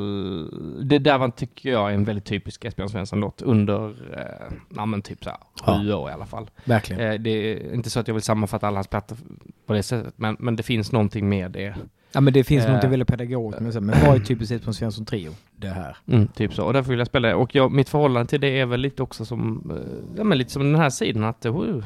det 0.89 0.99
där 0.99 1.17
var, 1.17 1.29
tycker 1.29 1.71
jag 1.71 1.89
är 1.89 1.93
en 1.93 2.03
väldigt 2.03 2.25
typisk 2.25 2.65
Esbjörn 2.65 2.89
Svensson-låt 2.89 3.41
under, 3.41 3.89
eh, 3.89 4.55
ja 4.75 4.85
men 4.85 5.01
typ 5.01 5.23
såhär 5.23 5.39
sju 5.65 5.89
ja. 5.89 5.95
år 5.95 6.09
i 6.09 6.13
alla 6.13 6.25
fall. 6.25 6.49
Verkligen. 6.65 7.11
Eh, 7.11 7.19
det 7.19 7.29
är 7.29 7.73
inte 7.73 7.89
så 7.89 7.99
att 7.99 8.07
jag 8.07 8.15
vill 8.15 8.23
sammanfatta 8.23 8.67
alla 8.67 8.77
hans 8.77 8.87
plattor 8.87 9.17
på 9.65 9.73
det 9.73 9.83
sättet, 9.83 10.13
men, 10.17 10.37
men 10.39 10.55
det 10.55 10.63
finns 10.63 10.91
någonting 10.91 11.29
med 11.29 11.51
det 11.51 11.75
Ja 12.11 12.21
men 12.21 12.33
det 12.33 12.43
finns 12.43 12.65
eh, 12.65 12.73
något 12.73 12.83
väldigt 12.83 13.07
pedagogiskt 13.07 13.61
med 13.61 13.73
det. 13.73 13.81
Men 13.81 14.05
vad 14.05 14.15
är 14.15 14.19
typiskt 14.19 14.49
sett 14.49 14.63
på 14.63 14.69
en 14.69 14.73
Svensson 14.73 15.05
Trio? 15.05 15.31
Det 15.55 15.67
här. 15.67 15.97
Mm, 16.07 16.27
typ 16.27 16.53
så. 16.53 16.63
Och 16.63 16.73
därför 16.73 16.89
vill 16.89 16.99
jag 16.99 17.07
spela 17.07 17.27
det. 17.27 17.33
Och 17.33 17.55
jag, 17.55 17.71
mitt 17.71 17.89
förhållande 17.89 18.29
till 18.29 18.41
det 18.41 18.59
är 18.59 18.65
väl 18.65 18.79
lite 18.79 19.03
också 19.03 19.25
som, 19.25 19.71
eh, 19.71 20.17
ja 20.17 20.23
men 20.23 20.37
lite 20.37 20.51
som 20.51 20.71
den 20.71 20.81
här 20.81 20.89
sidan 20.89 21.23
att, 21.23 21.45
uh, 21.45 21.83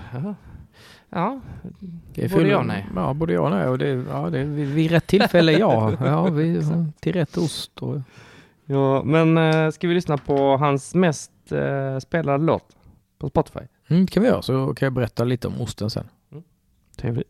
ja, 1.10 1.42
det 2.14 2.32
både 2.32 2.48
jag 2.48 2.66
nej. 2.66 2.88
Ja, 2.96 3.14
både 3.14 3.34
jag 3.34 3.52
nej. 3.52 3.68
Och 3.68 3.78
det, 3.78 3.88
ja, 3.88 4.30
det, 4.30 4.44
vid, 4.44 4.68
vid 4.68 4.92
rätt 4.92 5.08
tillfälle 5.08 5.52
ja. 5.52 5.94
ja, 6.06 6.24
vi, 6.24 6.62
till 7.00 7.14
rätt 7.14 7.38
ost. 7.38 7.80
Och... 7.80 8.02
Ja, 8.66 9.04
men 9.04 9.38
uh, 9.38 9.72
ska 9.72 9.88
vi 9.88 9.94
lyssna 9.94 10.18
på 10.18 10.58
hans 10.58 10.96
mest 10.96 11.32
uh, 11.52 12.00
spelade 12.00 12.44
låt 12.44 12.76
på 13.20 13.30
Spotify? 13.30 13.60
Mm, 13.88 14.08
kan 14.08 14.24
vi 14.24 14.30
göra. 14.30 14.42
Så 14.42 14.74
kan 14.74 14.86
jag 14.86 14.94
berätta 14.94 15.24
lite 15.24 15.48
om 15.48 15.62
osten 15.62 15.90
sen. 15.90 16.08
Mm. 16.32 16.44
Trevligt. 16.98 17.28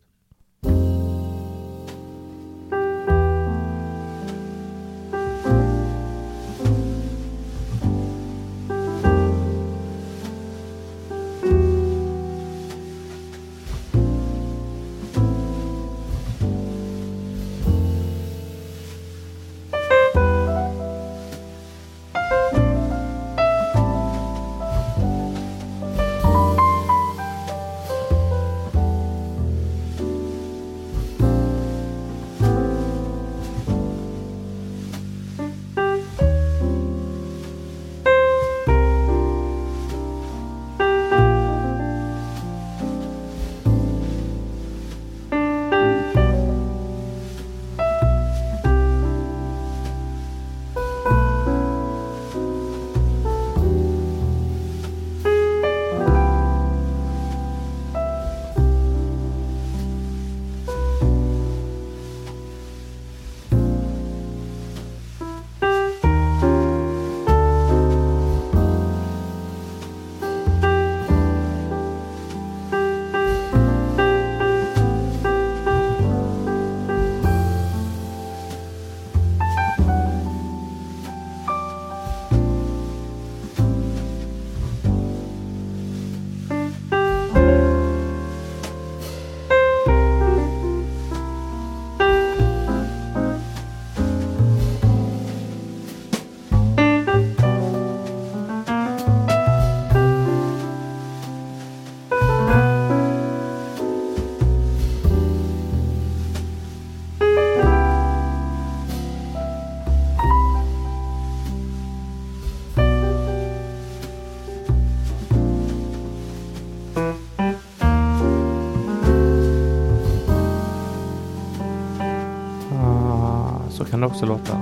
Kan 123.93 124.01
det 124.01 124.08
också 124.08 124.25
låta. 124.25 124.62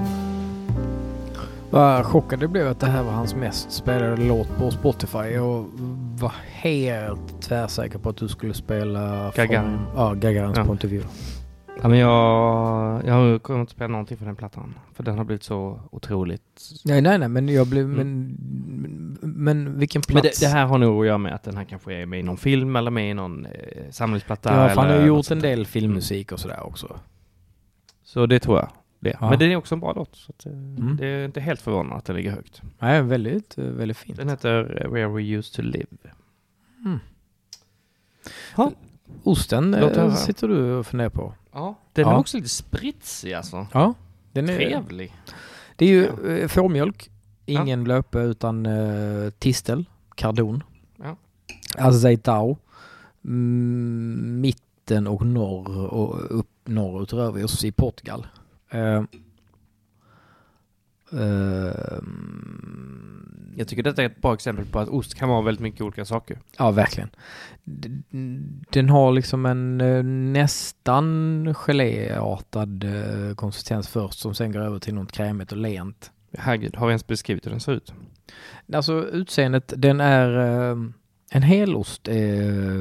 Vad 1.69 2.05
chockad 2.05 2.39
det 2.39 2.47
blev 2.47 2.67
att 2.67 2.79
det 2.79 2.85
här 2.87 3.03
var 3.03 3.11
hans 3.11 3.35
mest 3.35 3.71
spelade 3.71 4.15
låt 4.27 4.57
på 4.57 4.71
Spotify 4.71 5.37
och 5.37 5.65
var 6.19 6.31
helt 6.51 7.41
tvärsäker 7.41 7.99
på 7.99 8.09
att 8.09 8.17
du 8.17 8.27
skulle 8.27 8.53
spela 8.53 9.31
Gagarin. 9.35 9.61
Från, 9.61 9.87
ja, 9.95 10.13
Gagarins 10.13 10.57
Ja. 10.57 10.65
Point 10.65 10.83
of 10.83 10.91
View. 10.91 11.09
Ja, 11.81 11.87
men 11.87 11.99
jag, 11.99 13.05
jag 13.05 13.43
kommer 13.43 13.59
inte 13.61 13.71
spela 13.71 13.87
någonting 13.87 14.17
för 14.17 14.25
den 14.25 14.35
plattan. 14.35 14.73
För 14.93 15.03
den 15.03 15.17
har 15.17 15.25
blivit 15.25 15.43
så 15.43 15.79
otroligt... 15.91 16.61
Nej, 16.85 17.01
nej, 17.01 17.17
nej, 17.17 17.27
men 17.29 17.49
jag 17.49 17.67
blev, 17.67 17.85
Mm. 17.85 17.97
men, 17.97 19.17
men 19.21 19.79
vilken 19.79 20.01
Men 20.07 20.21
plats? 20.21 20.39
det, 20.39 20.45
det 20.45 20.51
här 20.51 20.65
har 20.65 20.77
nog 20.77 21.01
att 21.01 21.07
göra 21.07 21.17
med 21.17 21.35
att 21.35 21.43
den 21.43 21.57
här 21.57 21.63
kanske 21.63 21.93
är 21.93 22.05
med 22.05 22.19
i 22.19 22.23
någon 22.23 22.37
film 22.37 22.75
eller 22.75 22.91
med 22.91 23.11
i 23.11 23.13
någon 23.13 23.45
eh, 23.45 23.51
samlingsplatta. 23.91 24.61
ja, 24.61 24.69
för 24.69 24.81
han 24.81 24.89
har 24.99 25.07
gjort 25.07 25.31
en 25.31 25.39
del 25.39 25.65
filmmusik 25.65 26.31
och 26.31 26.39
sådär 26.39 26.63
också. 26.65 26.95
Så 28.03 28.25
det 28.25 28.39
tror 28.39 28.57
jag. 28.57 28.67
Det. 29.03 29.17
Ja. 29.21 29.29
Men 29.29 29.39
det 29.39 29.45
är 29.45 29.55
också 29.55 29.75
en 29.75 29.79
bra 29.81 29.93
låt. 29.93 30.15
Så 30.15 30.31
att, 30.31 30.45
eh, 30.45 30.51
Mm. 30.51 30.97
Det 30.97 31.07
är 31.07 31.25
inte 31.25 31.41
helt 31.41 31.61
förvånande 31.61 31.95
att 31.95 32.05
den 32.05 32.15
ligger 32.15 32.31
högt. 32.31 32.61
Nej, 32.79 33.01
väldigt, 33.01 33.57
eh, 33.57 33.65
väldigt 33.65 33.97
fint. 33.97 34.17
Den 34.17 34.29
heter 34.29 34.81
eh, 34.85 34.91
Where 34.91 35.07
We 35.07 35.21
Used 35.21 35.53
To 35.55 35.61
Live. 35.61 35.85
Mm. 36.85 36.99
Ja. 38.57 38.71
Osten 39.23 39.73
höra. 39.73 40.15
sitter 40.15 40.47
du 40.47 40.71
och 40.73 40.87
funderar 40.87 41.09
på. 41.09 41.33
Ja. 41.51 41.75
Den 41.93 42.05
Ja. 42.07 42.13
är 42.13 42.17
också 42.19 42.37
lite 42.37 42.49
spritsig 42.49 43.33
alltså. 43.33 43.67
Ja, 43.73 43.93
den 44.31 44.49
är, 44.49 44.55
Trevlig. 44.55 45.13
det 45.75 45.85
är 45.85 45.89
ju 45.89 46.37
eh, 46.37 46.47
fårmjölk, 46.47 47.09
ingen 47.45 47.83
löpe 47.83 48.19
utan 48.19 48.65
eh, 48.65 49.29
tistel, 49.29 49.85
kardon, 50.15 50.63
Ja. 51.03 51.15
azeitao, 51.77 52.57
mm, 53.25 54.41
mitten 54.41 55.07
och 55.07 55.25
norr 55.25 55.77
och 55.93 56.39
upp 56.39 56.47
norrut 56.65 57.13
rör 57.13 57.31
vi 57.31 57.43
oss 57.43 57.63
i 57.63 57.71
Portugal. 57.71 58.27
Eh, 58.71 59.03
Jag 63.55 63.67
tycker 63.67 63.83
detta 63.83 64.01
är 64.01 64.05
ett 64.05 64.21
bra 64.21 64.33
exempel 64.33 64.65
på 64.65 64.79
att 64.79 64.89
ost 64.89 65.15
kan 65.15 65.29
vara 65.29 65.41
väldigt 65.41 65.61
mycket 65.61 65.81
olika 65.81 66.05
saker. 66.05 66.39
Ja, 66.57 66.71
verkligen. 66.71 67.09
Den 68.71 68.89
har 68.89 69.11
liksom 69.11 69.45
en 69.45 69.81
eh, 69.81 70.03
nästan 70.03 71.53
geléartad 71.53 72.83
eh, 72.83 73.35
konsistens 73.35 73.87
först 73.87 74.19
som 74.19 74.33
sen 74.35 74.51
går 74.51 74.59
över 74.59 74.79
till 74.79 74.93
något 74.93 75.11
krämigt 75.11 75.51
och 75.51 75.57
lent. 75.57 76.11
Herregud, 76.37 76.75
har 76.75 76.87
vi 76.87 76.91
ens 76.91 77.07
beskrivit 77.07 77.45
hur 77.45 77.51
den 77.51 77.59
ser 77.59 77.71
ut? 77.71 77.93
Alltså 78.73 78.93
utseendet, 79.07 79.73
den 79.77 79.99
är 79.99 80.27
en 81.33 81.41
helost, 81.43 82.07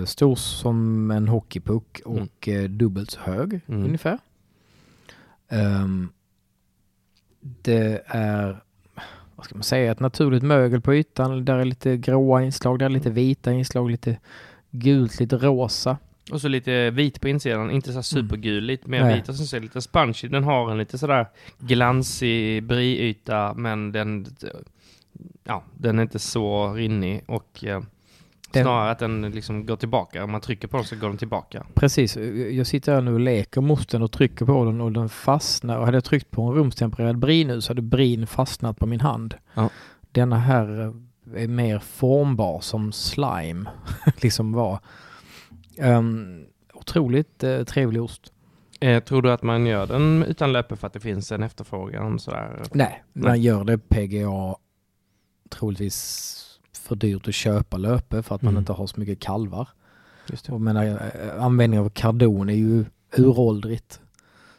stor 0.07 0.35
som 0.37 1.11
en 1.11 1.29
hockeypuck 1.29 2.01
Mm. 2.07 2.23
och 2.23 2.49
eh, 2.49 2.65
dubbelt 2.71 3.11
så 3.11 3.21
hög 3.21 3.61
Mm. 3.67 3.85
ungefär. 3.85 4.19
Ehm, 5.51 6.09
det 7.41 8.03
är, 8.07 8.63
vad 9.37 9.45
ska 9.47 9.55
man 9.55 9.63
säga, 9.63 9.93
ett 9.93 10.01
naturligt 10.01 10.43
mögel 10.43 10.81
på 10.81 10.95
ytan. 10.95 11.45
Där 11.45 11.59
är 11.59 11.65
lite 11.65 11.97
gråa 11.97 12.43
inslag, 12.43 12.79
där 12.79 12.87
är 12.87 12.91
lite 12.91 13.11
vita 13.11 13.53
inslag, 13.53 13.91
lite 13.91 14.19
gult, 14.71 15.21
lite 15.21 15.37
rosa. 15.37 15.97
Och 16.33 16.41
så 16.41 16.49
lite 16.49 16.91
vit 16.91 17.21
på 17.21 17.29
insidan, 17.29 17.71
inte 17.71 17.89
så 17.89 17.95
här 17.95 18.03
supergul, 18.03 18.65
lite 18.65 18.89
mer 18.91 18.99
Mm. 18.99 19.09
Nej. 19.09 19.21
vit 19.21 19.29
och 19.29 19.35
sen 19.35 19.47
så 19.47 19.57
är 19.57 19.61
lite 19.61 19.83
spongy. 19.83 20.29
Den 20.29 20.45
har 20.45 20.71
en 20.71 20.79
lite 20.79 20.99
sådär 20.99 21.27
glansig 21.59 22.63
briyta 22.63 23.55
men 23.55 23.93
den, 23.93 24.27
ja, 25.45 25.63
den 25.75 25.99
är 25.99 26.03
inte 26.03 26.19
så 26.19 26.73
rinnig 26.75 27.23
och 27.27 27.65
eh, 27.65 27.83
Den- 28.53 28.65
snarare 28.65 28.91
att 28.91 28.99
den 28.99 29.23
liksom 29.31 29.67
går 29.67 29.77
tillbaka. 29.77 30.25
Om 30.25 30.31
man 30.33 30.41
trycker 30.41 30.69
på 30.69 30.77
den 30.77 30.87
så 30.87 30.97
går 30.97 31.09
den 31.09 31.19
tillbaka. 31.19 31.67
Precis, 31.75 32.17
jag 32.53 32.67
sitter 32.67 32.95
här 32.95 33.01
nu 33.01 33.13
och 33.15 33.21
leker 33.21 33.61
med 33.61 33.71
osten 33.71 34.03
och 34.03 34.13
trycker 34.13 34.47
på 34.47 34.65
den 34.65 34.81
och 34.81 34.93
den 34.93 35.09
fastnar. 35.09 35.79
Och 35.79 35.85
hade 35.85 35.97
jag 35.97 36.05
tryckt 36.05 36.31
på 36.31 36.43
en 36.43 36.55
rumstempererad 36.55 37.19
brin 37.19 37.47
nu 37.49 37.61
så 37.61 37.71
hade 37.71 37.83
brin 37.83 38.27
fastnat 38.27 38.79
på 38.79 38.87
min 38.87 39.01
hand. 39.01 39.35
Ja. 39.55 39.71
Denna 40.13 40.39
här 40.39 40.81
eh, 41.35 41.43
är 41.43 41.49
mer 41.49 41.79
formbar 41.79 42.61
som 42.61 42.93
slime, 42.93 43.71
liksom 44.21 44.53
var. 44.53 44.79
Um, 45.83 46.45
otroligt 46.75 47.45
eh, 47.45 47.63
trevlig 47.63 48.03
ost. 48.03 48.33
Eh, 48.81 49.03
tror 49.03 49.23
du 49.23 49.33
att 49.33 49.43
man 49.43 49.67
gör 49.67 49.87
den 49.87 50.23
utan 50.29 50.53
löpe 50.53 50.77
för 50.77 50.87
att 50.87 50.93
det 50.93 51.01
finns 51.01 51.33
en 51.33 51.43
efterfrågan 51.43 52.19
sådär? 52.19 52.63
Nej, 52.73 53.03
Nej. 53.13 53.29
man 53.29 53.41
gör 53.41 53.65
det 53.65 53.79
PGA 53.79 54.57
troligtvis 55.49 56.37
för 56.73 56.97
dyrt 56.97 57.29
att 57.29 57.35
köpa 57.35 57.77
löpe 57.77 58.23
för 58.23 58.35
att 58.35 58.43
man 58.43 58.53
Mm. 58.53 58.61
inte 58.61 58.73
har 58.73 58.87
så 58.87 59.01
mycket 59.01 59.21
kalvar. 59.21 59.69
Just 60.31 60.47
det. 60.47 60.53
Jag 60.53 60.61
menar, 60.61 60.85
eh, 60.85 61.45
användning 61.45 61.81
av 61.81 61.89
kardon 61.91 62.49
är 62.49 62.55
ju 62.55 62.85
uråldrigt. 63.17 64.01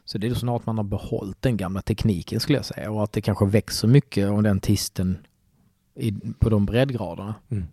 Så 0.06 0.18
det 0.18 0.28
är 0.28 0.34
snart 0.34 0.66
man 0.66 0.78
har 0.78 0.84
behållit 0.84 1.42
den 1.42 1.58
gamla 1.58 1.82
tekniken 1.82 2.40
skulle 2.40 2.58
jag 2.58 2.66
säga 2.66 2.92
och 2.92 3.04
att 3.04 3.12
det 3.12 3.22
kanske 3.22 3.46
växer 3.46 3.88
mycket 3.88 4.30
av 4.30 4.44
den 4.44 4.60
tisten 4.60 5.18
i, 5.96 6.14
på 6.40 6.50
de 6.50 6.66
breddgraderna. 6.66 7.36
Mm. 7.50 7.64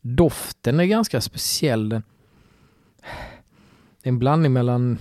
Doften 0.00 0.80
är 0.80 0.84
ganska 0.84 1.20
speciell. 1.20 1.88
Den, 1.88 2.02
det 4.02 4.08
är 4.08 4.12
en 4.12 4.18
blandning 4.18 4.52
mellan, 4.52 4.98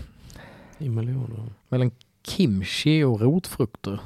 och 0.80 1.50
mellan 1.70 1.92
kimchi 2.24 3.04
och 3.04 3.22
rotfrukter. 3.22 4.00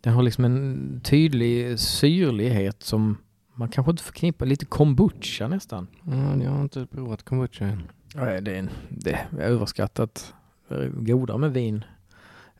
Den 0.00 0.12
har 0.14 0.22
liksom 0.22 0.44
en 0.44 1.00
tydlig 1.04 1.78
syrlighet 1.78 2.82
som 2.82 3.16
man 3.54 3.68
kanske 3.68 3.90
inte 3.90 4.02
förknippar, 4.02 4.46
lite 4.46 4.64
kombucha 4.66 5.48
nästan. 5.48 5.86
Ja, 6.04 6.36
jag 6.42 6.50
har 6.50 6.62
inte 6.62 6.86
provat 6.86 7.22
kombucha 7.22 7.64
än. 7.64 7.82
Nej, 8.14 8.42
det 8.42 8.52
är, 8.54 8.58
en- 8.58 8.70
det 8.88 9.12
är 9.12 9.38
överskattat. 9.40 10.34
Det 10.68 10.74
är 10.74 10.88
godare 10.88 11.38
med 11.38 11.52
vin. 11.52 11.84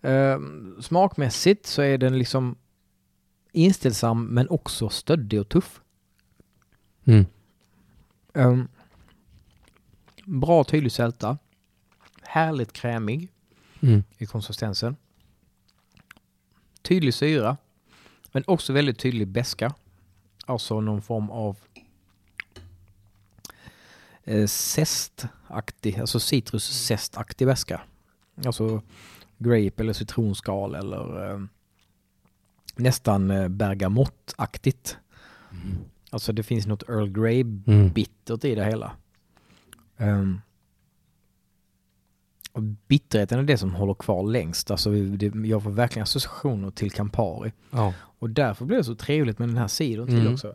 Ehm, 0.00 0.76
smakmässigt 0.82 1.66
så 1.66 1.82
är 1.82 1.98
den 1.98 2.18
liksom 2.18 2.56
inställsam 3.52 4.26
men 4.26 4.48
också 4.48 4.88
stöddig 4.88 5.40
och 5.40 5.48
tuff. 5.48 5.80
Mm. 7.04 7.24
Ehm, 8.34 8.68
bra 10.24 10.64
tydlig 10.64 10.92
sälta. 10.92 11.38
Härligt 12.22 12.72
krämig 12.72 13.28
Mm. 13.82 14.02
i 14.18 14.26
konsistensen. 14.26 14.96
Tydlig 16.82 17.14
syra. 17.14 17.56
Men 18.32 18.44
också 18.46 18.72
väldigt 18.72 18.98
tydlig 18.98 19.28
beska. 19.28 19.74
Alltså 20.46 20.80
någon 20.80 21.02
form 21.02 21.30
av 21.30 21.56
eh, 24.24 24.46
zestaktig, 24.46 25.98
alltså 25.98 26.20
citruszestaktig 26.20 27.46
väska. 27.46 27.80
Alltså 28.46 28.82
grape 29.38 29.82
eller 29.82 29.92
citronskal 29.92 30.74
eller 30.74 31.30
eh, 31.32 31.40
nästan 32.76 33.30
eh, 33.30 33.48
bergamottaktigt. 33.48 34.96
Alltså 36.10 36.32
det 36.32 36.42
finns 36.42 36.66
något 36.66 36.88
Earl 36.88 37.08
Grey 37.08 37.40
Mm. 37.40 37.88
bittert 37.92 38.44
i 38.44 38.54
det 38.54 38.64
hela. 38.64 38.92
Um, 39.96 40.40
och 42.52 42.62
bitterheten 42.62 43.38
är 43.38 43.42
det 43.42 43.58
som 43.58 43.74
håller 43.74 43.94
kvar 43.94 44.22
längst. 44.30 44.70
Alltså 44.70 44.90
det, 44.90 45.32
jag 45.48 45.62
får 45.62 45.70
verkligen 45.70 46.02
associationer 46.02 46.70
till 46.70 46.90
Campari. 46.90 47.52
Ja. 47.70 47.94
Och 48.18 48.30
därför 48.30 48.64
blir 48.64 48.76
det 48.76 48.84
så 48.84 48.94
trevligt 48.94 49.38
med 49.38 49.48
den 49.48 49.56
här 49.56 49.68
cidern 49.68 50.06
till 50.06 50.20
Mm. 50.20 50.32
också. 50.32 50.54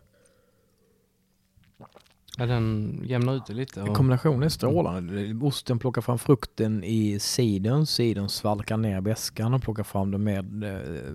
ja, 2.38 2.46
den 2.46 3.00
jämnar 3.06 3.36
ut 3.36 3.46
det 3.46 3.54
lite. 3.54 3.82
Och... 3.82 3.96
Kombinationen 3.96 4.44
är 4.44 4.50
strålande. 4.50 5.46
Osten 5.46 5.80
plockar 5.80 6.02
fram 6.02 6.20
frukten 6.20 6.84
i 6.84 7.20
cidern, 7.20 7.86
cidern 7.86 8.30
svalkar 8.30 8.78
ner 8.78 9.02
beskan 9.02 9.54
och 9.54 9.62
plockar 9.62 9.84
fram 9.84 10.12
de 10.12 10.24
mer 10.24 10.64
eh, 10.64 11.14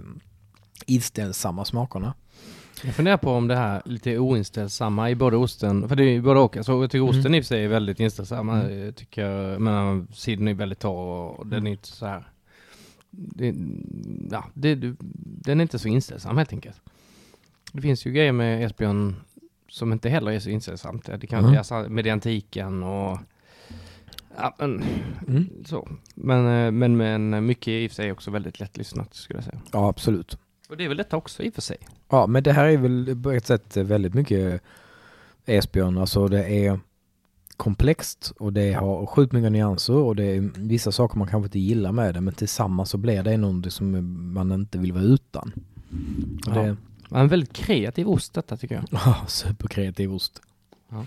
inställsamma 0.86 1.64
smakerna. 1.64 2.14
Jag 2.84 2.94
funderar 2.94 3.16
på 3.16 3.30
om 3.30 3.48
det 3.48 3.56
här 3.56 3.82
lite 3.84 4.18
oinställsamma 4.18 5.10
i 5.10 5.14
både 5.14 5.36
osten, 5.36 5.88
för 5.88 5.96
det 5.96 6.02
är 6.04 6.10
ju 6.10 6.22
både 6.22 6.40
och. 6.40 6.56
Alltså, 6.56 6.72
jag 6.72 6.90
tycker 6.90 7.04
Mm. 7.04 7.18
osten 7.18 7.34
i 7.34 7.40
och 7.40 7.44
för 7.44 7.48
sig 7.48 7.64
är 7.64 7.68
väldigt 7.68 8.00
inställsam. 8.00 8.48
Mm. 8.48 8.78
Jag 8.84 8.96
tycker, 8.96 9.58
men 9.58 10.06
sidon 10.12 10.48
är 10.48 10.54
väldigt 10.54 10.78
torr 10.78 11.30
och 11.38 11.46
den 11.46 11.58
Mm. 11.58 11.66
är 11.66 11.70
inte 11.70 11.88
så 11.88 12.06
här. 12.06 12.24
Det, 13.10 13.54
ja, 14.30 14.44
det, 14.54 14.74
den 15.42 15.60
är 15.60 15.62
inte 15.62 15.78
så 15.78 15.88
inställsam 15.88 16.36
helt 16.36 16.52
enkelt. 16.52 16.80
Det 17.72 17.80
finns 17.80 18.06
ju 18.06 18.12
grejer 18.12 18.32
med 18.32 18.64
Esbjörn 18.64 19.16
som 19.68 19.92
inte 19.92 20.08
heller 20.08 20.32
är 20.32 20.40
så 20.40 20.50
inställsamt. 20.50 21.10
Det 21.20 21.26
kan 21.26 21.38
Mm. 21.38 21.52
läsa 21.52 21.88
mediantiken 21.88 22.82
och 22.82 23.18
ja, 24.36 24.54
men, 24.58 24.82
Mm. 25.28 25.48
så. 25.64 25.88
Men, 26.14 26.46
eh, 26.66 26.70
men, 26.70 26.96
men 26.96 27.46
mycket 27.46 27.68
i 27.68 27.86
och 27.86 27.90
för 27.90 27.94
sig 27.96 28.12
också 28.12 28.30
väldigt 28.30 28.60
lättlyssnat 28.60 29.14
skulle 29.14 29.36
jag 29.36 29.44
säga. 29.44 29.60
Ja, 29.72 29.88
absolut. 29.88 30.38
Och 30.70 30.76
det 30.76 30.84
är 30.84 30.88
väl 30.88 30.96
detta 30.96 31.16
också 31.16 31.42
i 31.42 31.50
och 31.50 31.54
för 31.54 31.62
sig. 31.62 31.76
Ja, 32.08 32.26
men 32.26 32.42
det 32.42 32.52
här 32.52 32.64
är 32.64 32.76
väl 32.76 33.22
på 33.22 33.30
ett 33.30 33.46
sätt 33.46 33.76
väldigt 33.76 34.14
mycket 34.14 34.62
Esbjörn. 35.46 35.98
Alltså 35.98 36.28
det 36.28 36.66
är 36.66 36.80
komplext 37.56 38.32
och 38.38 38.52
det 38.52 38.72
har 38.72 39.06
sjukt 39.06 39.32
mycket 39.32 39.52
nyanser 39.52 39.94
och 39.94 40.16
det 40.16 40.24
är 40.24 40.50
vissa 40.56 40.92
saker 40.92 41.18
man 41.18 41.28
kanske 41.28 41.46
inte 41.46 41.58
gillar 41.58 41.92
med 41.92 42.14
det 42.14 42.20
men 42.20 42.34
tillsammans 42.34 42.90
så 42.90 42.98
blir 42.98 43.22
det 43.22 43.36
något 43.36 43.72
som 43.72 43.92
man 44.34 44.52
inte 44.52 44.78
vill 44.78 44.92
vara 44.92 45.02
utan. 45.04 45.52
Och 46.46 46.56
Ja. 46.56 46.62
det, 46.62 46.76
En 47.10 47.28
väldigt 47.28 47.52
kreativ 47.52 48.08
ost 48.08 48.34
detta 48.34 48.56
tycker 48.56 48.74
jag. 48.74 48.84
Ja, 48.90 49.16
superkreativ 49.28 50.14
ost. 50.14 50.42
Ja. 50.88 51.06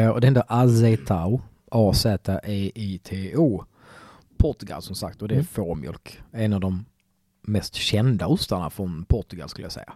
Eh, 0.00 0.08
Och 0.08 0.20
den 0.20 0.34
där 0.34 0.44
Azeitao, 0.48 1.40
A-Z-E-I-T-O. 1.70 3.64
Portugal 4.36 4.82
som 4.82 4.96
sagt 4.96 5.22
och 5.22 5.28
det 5.28 5.34
är 5.34 5.36
mm. 5.36 5.46
fårmjölk. 5.46 6.20
En 6.32 6.52
av 6.52 6.60
de 6.60 6.84
mest 7.46 7.74
kända 7.74 8.26
ostarna 8.26 8.70
från 8.70 9.04
Portugal 9.04 9.48
skulle 9.48 9.64
jag 9.64 9.72
säga. 9.72 9.92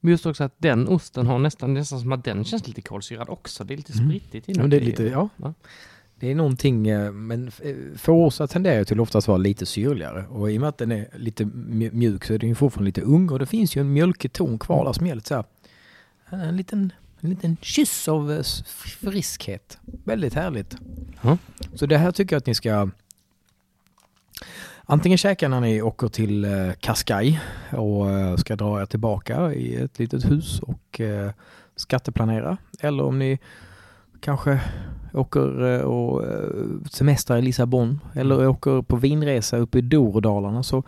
Men 0.00 0.10
just 0.10 0.26
också 0.26 0.44
att 0.44 0.54
den 0.58 0.88
osten 0.88 1.26
har 1.26 1.38
nästan, 1.38 1.74
nästan 1.74 2.00
som 2.00 2.12
att 2.12 2.24
den 2.24 2.44
känns 2.44 2.66
lite 2.66 2.82
kolsyrad 2.82 3.28
också. 3.28 3.64
Det 3.64 3.74
är 3.74 3.76
lite 3.76 3.92
mm. 3.92 4.08
spritigt 4.08 4.48
inuti. 4.48 4.68
Det 4.68 4.76
är 4.76 4.80
lite, 4.80 5.02
ja. 5.02 5.28
ja. 5.36 5.54
Det 6.20 6.30
är 6.30 6.34
någonting, 6.34 6.88
eh, 6.88 7.12
men 7.12 7.50
fårostar 7.96 8.46
tenderar 8.46 8.84
till 8.84 9.00
oftast 9.00 9.28
vara 9.28 9.38
lite 9.38 9.66
syrligare 9.66 10.26
och 10.26 10.52
i 10.52 10.56
och 10.56 10.60
med 10.60 10.68
att 10.68 10.78
den 10.78 10.92
är 10.92 11.08
lite 11.16 11.44
mjuk 11.92 12.24
så 12.24 12.34
är 12.34 12.38
den 12.38 12.48
ju 12.48 12.54
fortfarande 12.54 12.88
lite 12.88 13.00
ung 13.00 13.30
och 13.30 13.38
det 13.38 13.46
finns 13.46 13.76
ju 13.76 13.80
en 13.80 13.92
mjölkig 13.92 14.32
ton 14.32 14.58
kvar 14.58 14.84
där 14.84 14.92
som 14.92 15.06
är 15.06 15.14
lite 15.14 15.28
så 15.28 15.34
här, 15.34 15.44
en 16.30 16.56
liten, 16.56 16.92
en 17.20 17.30
liten 17.30 17.56
kyss 17.62 18.08
av 18.08 18.32
eh, 18.32 18.42
friskhet. 19.00 19.78
Väldigt 20.04 20.34
härligt. 20.34 20.76
Mm. 21.22 21.38
Så 21.74 21.86
det 21.86 21.98
här 21.98 22.12
tycker 22.12 22.36
jag 22.36 22.40
att 22.40 22.46
ni 22.46 22.54
ska 22.54 22.90
antingen 24.88 25.18
käka 25.18 25.48
när 25.48 25.60
ni 25.60 25.82
åker 25.82 26.08
till 26.08 26.44
eh, 26.44 26.72
Cascais 26.80 27.36
och 27.72 28.06
ska 28.40 28.56
dra 28.56 28.82
er 28.82 28.86
tillbaka 28.86 29.52
i 29.52 29.74
ett 29.74 29.98
litet 29.98 30.30
hus 30.30 30.60
och 30.60 31.00
skatteplanera 31.76 32.56
eller 32.80 33.04
om 33.04 33.18
ni 33.18 33.38
kanske 34.20 34.60
åker 35.12 35.74
eh, 35.74 35.80
och 35.80 36.26
eh, 36.26 36.50
semestrar 36.90 37.38
i 37.38 37.42
Lissabon 37.42 38.00
eller 38.14 38.34
mm. 38.34 38.50
åker 38.50 38.82
på 38.82 38.96
vinresa 38.96 39.56
uppe 39.56 39.78
i 39.78 39.80
Dordalarna 39.80 40.62
så 40.62 40.82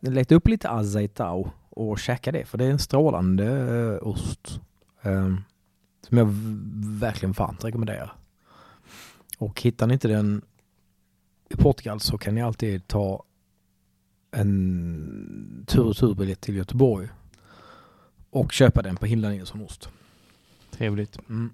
leta 0.00 0.34
upp 0.34 0.48
lite 0.48 0.70
azeitao 0.70 1.50
och 1.70 1.98
käka 1.98 2.32
det 2.32 2.44
för 2.44 2.58
det 2.58 2.64
är 2.64 2.70
en 2.70 2.78
strålande 2.78 3.98
ost. 3.98 4.60
Äh, 5.02 5.34
som 6.08 6.18
jag 6.18 6.28
verkligen 7.00 7.32
varmt 7.32 7.64
rekommenderar. 7.64 8.12
Och 9.38 9.62
hittar 9.62 9.86
ni 9.86 9.92
inte 9.92 10.08
den 10.08 10.42
i 11.50 11.56
Portugal 11.56 12.00
så 12.00 12.18
kan 12.18 12.34
ni 12.34 12.42
alltid 12.42 12.88
ta 12.88 13.24
en 14.30 15.64
tur 15.68 15.84
och 15.84 15.96
turbiljett 15.96 16.40
till 16.40 16.56
Göteborg 16.56 17.08
och 18.30 18.52
köpa 18.52 18.82
den 18.82 18.96
på 18.96 19.06
Hilda 19.06 19.28
Nilsson 19.28 19.62
Ost. 19.62 19.88
Trevligt. 20.70 21.18
Mm. 21.28 21.50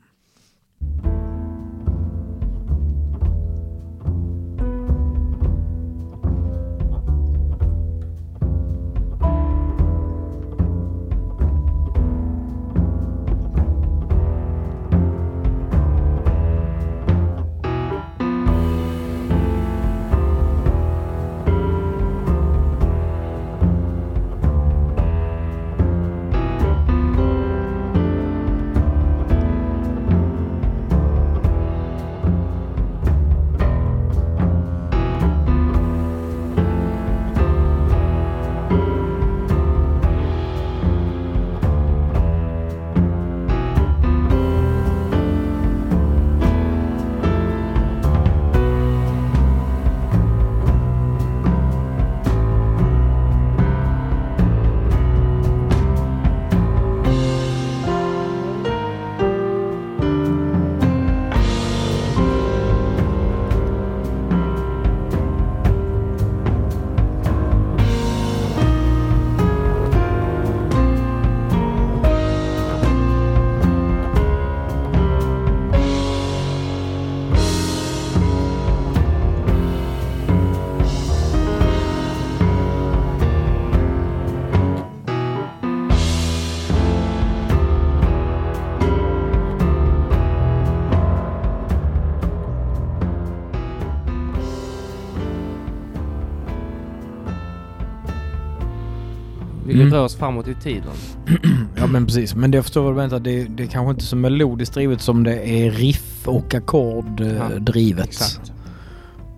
Oss 100.06 100.16
framåt 100.16 100.48
i 100.48 100.54
tiden. 100.54 100.92
ja 101.76 101.86
men 101.86 102.06
precis, 102.06 102.34
men 102.34 102.50
det 102.50 102.56
jag 102.58 102.64
förstår 102.64 102.82
vad 102.82 102.92
du 102.92 102.96
menar. 102.96 103.20
Det, 103.20 103.44
det 103.44 103.62
är 103.62 103.66
kanske 103.66 103.90
inte 103.90 104.04
så 104.04 104.16
melodiskt 104.16 104.74
drivet 104.74 105.00
som 105.00 105.24
det 105.24 105.48
är 105.48 105.70
riff 105.70 106.28
och 106.28 106.54
ackord 106.54 107.20
eh, 107.20 107.36
ja. 107.36 108.26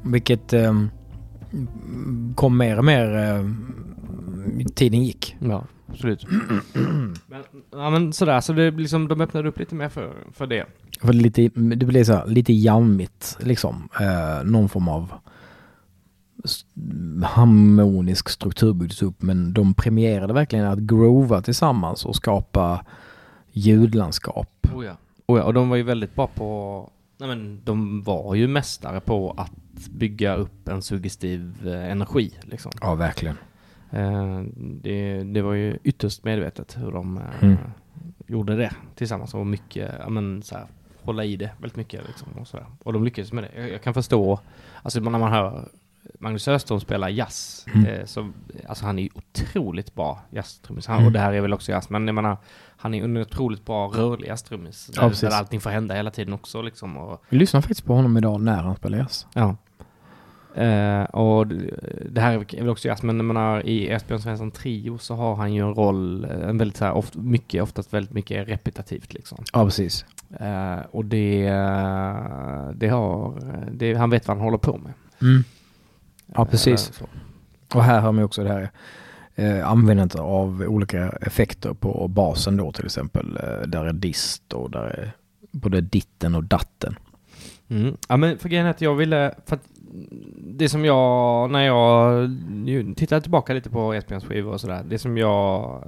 Vilket 0.03 0.53
eh, 0.53 0.83
kom 2.35 2.57
mer 2.57 2.79
och 2.79 2.85
mer 2.85 3.17
eh, 3.17 3.45
tiden 4.75 5.05
gick. 5.05 5.37
Ja, 5.39 5.65
absolut. 5.89 6.27
men, 7.27 7.43
ja 7.73 7.91
men 7.91 8.13
sådär, 8.13 8.41
så 8.41 8.53
det 8.53 8.71
liksom, 8.71 9.09
de 9.09 9.21
öppnade 9.21 9.49
upp 9.49 9.59
lite 9.59 9.75
mer 9.75 9.89
för, 9.89 10.13
för 10.33 10.47
det. 10.47 10.67
För 11.01 11.13
det, 11.13 11.19
lite, 11.19 11.49
det 11.55 11.87
blev 11.87 12.05
så 12.05 12.13
här, 12.13 12.27
lite 12.27 12.53
jammigt 12.53 13.37
liksom. 13.41 13.89
Eh, 14.01 14.45
någon 14.45 14.69
form 14.69 14.89
av 14.89 15.13
harmonisk 17.25 18.29
struktur 18.29 18.73
byggdes 18.73 19.03
upp 19.03 19.23
men 19.23 19.53
de 19.53 19.75
premierade 19.75 20.33
verkligen 20.33 20.65
att 20.65 20.79
grova 20.79 21.43
tillsammans 21.43 22.05
och 22.05 22.17
skapa 22.17 22.85
ljudlandskap. 23.53 24.67
Oh 24.75 24.85
ja. 24.85 24.97
Oh 25.27 25.39
ja, 25.39 25.45
och 25.45 25.55
de 25.55 25.69
var 25.69 25.77
ju 25.77 25.83
väldigt 25.83 26.15
bra 26.15 26.27
på, 26.27 26.91
nej 27.19 27.29
men 27.29 27.61
de 27.65 28.03
var 28.03 28.35
ju 28.35 28.49
mästare 28.49 29.01
på 29.01 29.35
att 29.37 29.89
bygga 29.91 30.35
upp 30.35 30.69
en 30.69 30.83
suggestiv 30.83 31.69
eh, 31.69 31.91
energi 31.91 32.35
liksom. 32.43 32.73
Ja, 32.81 32.95
verkligen. 32.95 33.37
Eh, 33.91 34.43
det, 34.57 35.23
det 35.23 35.43
var 35.43 35.53
ju 35.53 35.79
ytterst 35.85 36.25
medvetet 36.25 36.77
hur 36.79 36.93
de 36.93 37.19
eh, 37.19 37.45
mm. 37.45 37.57
gjorde 38.27 38.57
det 38.57 38.73
tillsammans 38.95 39.35
och 39.35 39.47
mycket, 39.47 39.95
ja 40.01 40.09
men 40.09 40.43
så 40.43 40.55
här, 40.55 40.67
hålla 41.03 41.25
i 41.25 41.37
det 41.37 41.51
väldigt 41.59 41.77
mycket 41.77 42.07
liksom 42.07 42.29
och 42.33 42.49
sådär. 42.49 42.67
Och 42.83 42.93
de 42.93 43.05
lyckades 43.05 43.33
med 43.33 43.45
det. 43.45 43.61
Jag, 43.61 43.71
jag 43.71 43.83
kan 43.83 43.95
förstå, 43.95 44.41
alltså 44.83 45.01
när 45.01 45.11
man 45.11 45.33
hör 45.33 45.69
Magnus 46.19 46.49
Öström 46.49 46.81
spelar 46.81 47.09
jazz. 47.09 47.67
Mm. 47.75 47.87
Eh, 47.87 48.05
så, 48.05 48.31
alltså 48.69 48.87
han 48.87 48.99
är 48.99 49.03
ju 49.03 49.09
otroligt 49.15 49.95
bra 49.95 50.23
jazztrummis. 50.31 50.89
Mm. 50.89 51.07
Och 51.07 51.13
det 51.13 51.19
här 51.19 51.33
är 51.33 51.41
väl 51.41 51.53
också 51.53 51.73
jazz, 51.73 51.91
men 51.91 52.07
jag 52.07 52.15
menar, 52.15 52.37
han 52.77 52.95
är 52.95 53.05
en 53.05 53.17
otroligt 53.17 53.65
bra 53.65 53.87
rörlig 53.89 54.29
jazztrummis. 54.29 54.87
Där, 54.87 55.03
ja, 55.03 55.29
där 55.29 55.37
allting 55.37 55.61
får 55.61 55.71
hända 55.71 55.95
hela 55.95 56.11
tiden 56.11 56.35
också 56.35 56.63
liksom. 56.63 56.97
Och, 56.97 57.23
Vi 57.29 57.39
lyssnar 57.39 57.61
faktiskt 57.61 57.85
på 57.85 57.95
honom 57.95 58.17
idag 58.17 58.41
när 58.41 58.63
han 58.63 58.77
spelar 58.77 58.99
jazz. 58.99 59.27
Ja. 59.35 59.57
Eh, 60.55 61.03
och 61.03 61.47
det 62.11 62.21
här 62.21 62.33
är 62.33 62.61
väl 62.61 62.69
också 62.69 62.89
jazz, 62.89 63.03
men 63.03 63.17
jag 63.17 63.25
menar, 63.25 63.67
i 63.67 63.89
Esbjörn 63.89 64.21
Svensson 64.21 64.51
Trio 64.51 64.99
så 64.99 65.15
har 65.15 65.35
han 65.35 65.55
ju 65.55 65.69
en 65.69 65.75
roll, 65.75 66.25
en 66.25 66.59
väldigt 66.59 66.77
så 66.77 66.85
här, 66.85 66.93
oft, 66.93 67.17
mycket, 67.17 67.63
oftast 67.63 67.95
väldigt 67.95 68.13
mycket 68.15 68.49
repetitivt 68.49 69.15
liksom. 69.15 69.45
Ja, 69.53 69.65
precis. 69.65 70.05
Eh, 70.41 70.79
och 70.91 71.05
det, 71.05 71.43
det 72.75 72.89
har, 72.89 73.41
det, 73.73 73.95
han 73.95 74.11
vet 74.11 74.29
vad 74.29 74.37
han 74.37 74.45
håller 74.45 74.59
på 74.59 74.79
med. 74.79 74.93
Mm. 75.23 75.45
Ja, 76.35 76.45
precis. 76.45 77.03
Och 77.75 77.83
här 77.83 78.01
har 78.01 78.13
man 78.13 78.25
också 78.25 78.45
det 78.45 78.49
här 78.49 78.71
eh, 79.35 79.71
användandet 79.71 80.21
av 80.21 80.63
olika 80.63 81.09
effekter 81.09 81.75
på 81.75 82.09
basen 82.09 82.57
då 82.57 82.73
till 82.73 82.85
exempel. 82.85 83.37
Eh, 83.37 83.69
där 83.69 83.85
är 83.85 83.93
dist 83.93 84.53
och 84.53 84.71
där 84.71 84.85
är 84.85 85.13
både 85.51 85.81
ditten 85.81 86.35
och 86.35 86.45
datten. 86.45 86.99
Mm. 87.69 87.97
Ja 88.09 88.17
men 88.17 88.39
för 88.39 88.49
grejen 88.49 88.67
är 88.67 88.71
att 88.71 88.81
jag 88.81 88.95
ville, 88.95 89.35
för 89.47 89.57
att 89.57 89.69
det 90.37 90.69
som 90.69 90.85
jag, 90.85 91.51
när 91.51 91.63
jag 91.67 92.31
tittar 92.97 93.21
tillbaka 93.21 93.53
lite 93.53 93.71
på 93.71 93.95
Esbjörns 93.95 94.25
skivor 94.25 94.53
och 94.53 94.61
sådär, 94.61 94.85
det 94.89 94.99
som 94.99 95.19
jag 95.19 95.83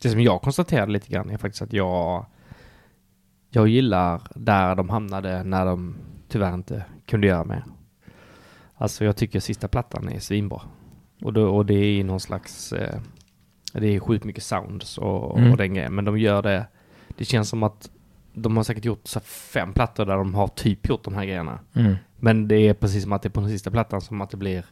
det 0.00 0.10
som 0.10 0.20
jag 0.20 0.42
konstaterade 0.42 0.92
lite 0.92 1.08
grann 1.08 1.30
är 1.30 1.38
faktiskt 1.38 1.62
att 1.62 1.72
jag 1.72 2.26
jag 3.50 3.68
gillar 3.68 4.20
där 4.34 4.74
de 4.74 4.88
hamnade 4.88 5.42
när 5.42 5.66
de 5.66 5.96
tyvärr 6.28 6.54
inte 6.54 6.84
kunde 7.06 7.26
göra 7.26 7.44
mer. 7.44 7.64
Alltså 8.84 9.04
jag 9.04 9.16
tycker 9.16 9.40
sista 9.40 9.68
plattan 9.68 10.08
är 10.08 10.20
svinbra. 10.20 10.60
Och, 11.22 11.32
då, 11.32 11.56
och 11.56 11.66
det 11.66 11.74
är 11.74 12.04
någon 12.04 12.20
slags, 12.20 12.72
eh, 12.72 13.00
det 13.72 13.86
är 13.86 14.00
sjukt 14.00 14.24
mycket 14.24 14.42
sounds 14.42 14.98
och, 14.98 15.38
mm. 15.38 15.50
och 15.52 15.56
den 15.56 15.74
grejen. 15.74 15.94
Men 15.94 16.04
de 16.04 16.18
gör 16.18 16.42
det, 16.42 16.66
det 17.16 17.24
känns 17.24 17.48
som 17.48 17.62
att 17.62 17.90
de 18.32 18.56
har 18.56 18.64
säkert 18.64 18.84
gjort 18.84 19.06
så 19.06 19.20
fem 19.20 19.72
plattor 19.72 20.06
där 20.06 20.16
de 20.16 20.34
har 20.34 20.48
typ 20.48 20.88
gjort 20.88 21.04
de 21.04 21.14
här 21.14 21.24
grejerna. 21.24 21.58
Mm. 21.72 21.94
Men 22.16 22.48
det 22.48 22.56
är 22.56 22.74
precis 22.74 23.02
som 23.02 23.12
att 23.12 23.22
det 23.22 23.28
är 23.28 23.30
på 23.30 23.40
den 23.40 23.50
sista 23.50 23.70
plattan 23.70 24.00
som 24.00 24.20
att 24.20 24.30
det 24.30 24.36
blir 24.36 24.64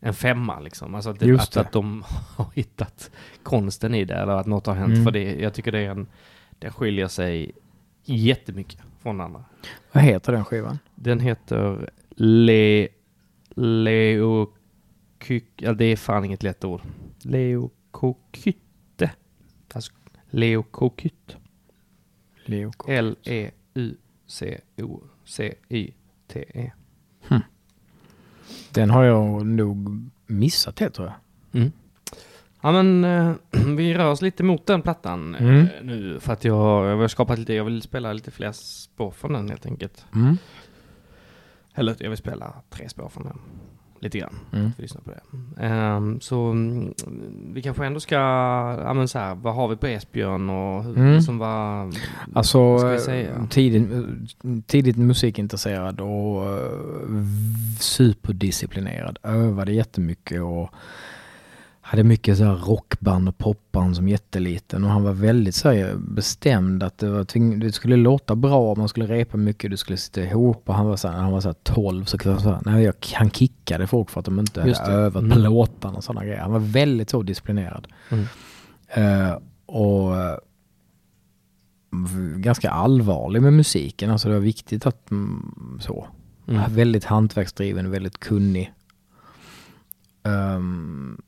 en 0.00 0.14
femma 0.14 0.60
liksom. 0.60 0.94
Alltså 0.94 1.10
att, 1.10 1.20
det, 1.20 1.34
att, 1.34 1.56
att, 1.56 1.72
de 1.72 2.04
har 2.36 2.46
hittat 2.54 3.10
konsten 3.42 3.94
i 3.94 4.04
det 4.04 4.14
eller 4.14 4.32
att 4.32 4.46
något 4.46 4.66
har 4.66 4.74
hänt. 4.74 4.92
Mm. 4.92 5.04
För 5.04 5.10
det, 5.10 5.34
jag 5.34 5.54
tycker 5.54 5.72
det 5.72 5.80
är 5.80 5.90
en, 5.90 6.06
den 6.58 6.72
skiljer 6.72 7.08
sig 7.08 7.52
jättemycket 8.04 8.80
från 9.02 9.20
andra. 9.20 9.44
Vad 9.92 10.04
heter 10.04 10.32
den 10.32 10.44
skivan? 10.44 10.78
Den 10.94 11.20
heter 11.20 11.90
Le... 12.16 12.88
Leo... 13.54 14.52
Kyk, 15.22 15.44
ja, 15.56 15.72
det 15.72 15.84
är 15.84 15.96
fan 15.96 16.24
inget 16.24 16.42
lätt 16.42 16.64
ord. 16.64 16.80
Leo 17.22 17.70
Kokytte. 17.90 19.10
Alltså 19.74 19.92
Leo 20.30 20.62
Kokytt. 20.62 21.36
Leo 22.44 22.72
L-E-U-C-O-C-Y-T-E. 22.88 23.52
Hm. 27.28 27.40
Den 28.70 28.90
har 28.90 29.04
jag 29.04 29.46
nog 29.46 30.10
missat 30.26 30.78
helt 30.78 30.94
tror 30.94 31.08
jag. 31.08 31.16
Mm. 31.60 31.72
Ja 32.62 32.72
men 32.72 33.04
äh, 33.04 33.34
vi 33.76 33.94
rör 33.94 34.10
oss 34.10 34.22
lite 34.22 34.42
mot 34.42 34.66
den 34.66 34.82
plattan 34.82 35.34
äh, 35.34 35.42
mm. 35.42 35.66
nu 35.82 36.20
för 36.20 36.32
att 36.32 36.44
jag, 36.44 36.86
jag 36.86 36.96
har 36.96 37.08
skapat 37.08 37.38
lite, 37.38 37.54
jag 37.54 37.64
vill 37.64 37.82
spela 37.82 38.12
lite 38.12 38.30
fler 38.30 38.52
spår 38.52 39.10
från 39.10 39.32
den 39.32 39.48
helt 39.48 39.66
enkelt. 39.66 40.06
Mm. 40.14 40.36
Eller 41.74 41.96
jag 41.98 42.08
vill 42.08 42.18
spela 42.18 42.54
tre 42.70 42.88
spår 42.88 43.08
från 43.08 43.24
den. 43.24 43.38
Lite 44.00 44.18
grann. 44.18 44.34
Mm. 44.52 44.70
Lyssna 44.78 45.00
på 45.04 45.10
det. 45.10 45.66
Um, 45.66 46.20
så 46.20 46.50
um, 46.50 46.94
vi 47.54 47.62
kanske 47.62 47.86
ändå 47.86 48.00
ska, 48.00 48.14
ja 48.84 48.94
men 48.94 49.08
så 49.08 49.18
här, 49.18 49.34
vad 49.34 49.54
har 49.54 49.68
vi 49.68 49.76
på 49.76 49.86
Esbjörn 49.86 50.50
och 50.50 50.84
hur, 50.84 50.98
mm. 50.98 51.20
som 51.20 51.38
var, 51.38 51.92
Alltså 52.34 52.78
tidigt, 53.50 53.88
tidigt 54.66 54.96
musikintresserad 54.96 56.00
och 56.00 56.42
uh, 56.42 57.24
superdisciplinerad. 57.80 59.18
Övade 59.22 59.72
jättemycket 59.72 60.42
och 60.42 60.70
hade 61.86 62.04
mycket 62.04 62.38
så 62.38 62.44
här 62.44 62.54
rockband 62.54 63.28
och 63.28 63.38
popband 63.38 63.96
som 63.96 64.08
jätteliten 64.08 64.84
och 64.84 64.90
han 64.90 65.02
var 65.02 65.12
väldigt 65.12 65.54
så 65.54 65.70
här 65.70 65.94
bestämd 65.96 66.82
att 66.82 66.98
det, 66.98 67.10
var, 67.10 67.58
det 67.60 67.72
skulle 67.72 67.96
låta 67.96 68.36
bra, 68.36 68.74
man 68.74 68.88
skulle 68.88 69.06
repa 69.06 69.36
mycket, 69.36 69.70
du 69.70 69.76
skulle 69.76 69.98
sitta 69.98 70.22
ihop 70.22 70.68
och 70.68 70.74
han 70.74 70.86
var 70.86 70.96
så 70.96 71.08
här, 71.08 71.18
han 71.18 71.32
var 71.32 71.40
så 71.40 71.48
här 71.48 71.56
12 71.62 72.04
så, 72.04 72.18
så 72.18 72.30
här, 72.30 72.58
nej, 72.64 72.84
jag, 72.84 72.94
han 73.14 73.30
kickade 73.30 73.86
folk 73.86 74.10
för 74.10 74.20
att 74.20 74.24
de 74.24 74.38
inte 74.38 74.60
hade 74.60 74.92
övat 74.92 75.22
mm. 75.22 75.38
plåtarna 75.38 75.96
och 75.96 76.04
sådana 76.04 76.24
grejer. 76.24 76.40
Han 76.40 76.52
var 76.52 76.58
väldigt 76.58 77.10
så 77.10 77.22
disciplinerad. 77.22 77.86
Mm. 78.08 78.24
Uh, 78.98 79.38
och 79.66 80.10
uh, 80.10 80.36
ganska 82.36 82.70
allvarlig 82.70 83.42
med 83.42 83.52
musiken, 83.52 84.10
alltså 84.10 84.28
det 84.28 84.34
var 84.34 84.40
viktigt 84.40 84.86
att 84.86 85.10
mm, 85.10 85.78
så. 85.80 86.08
Mm. 86.48 86.74
Väldigt 86.74 87.04
hantverksdriven, 87.04 87.90
väldigt 87.90 88.20
kunnig. 88.20 88.72
Um, 90.22 91.22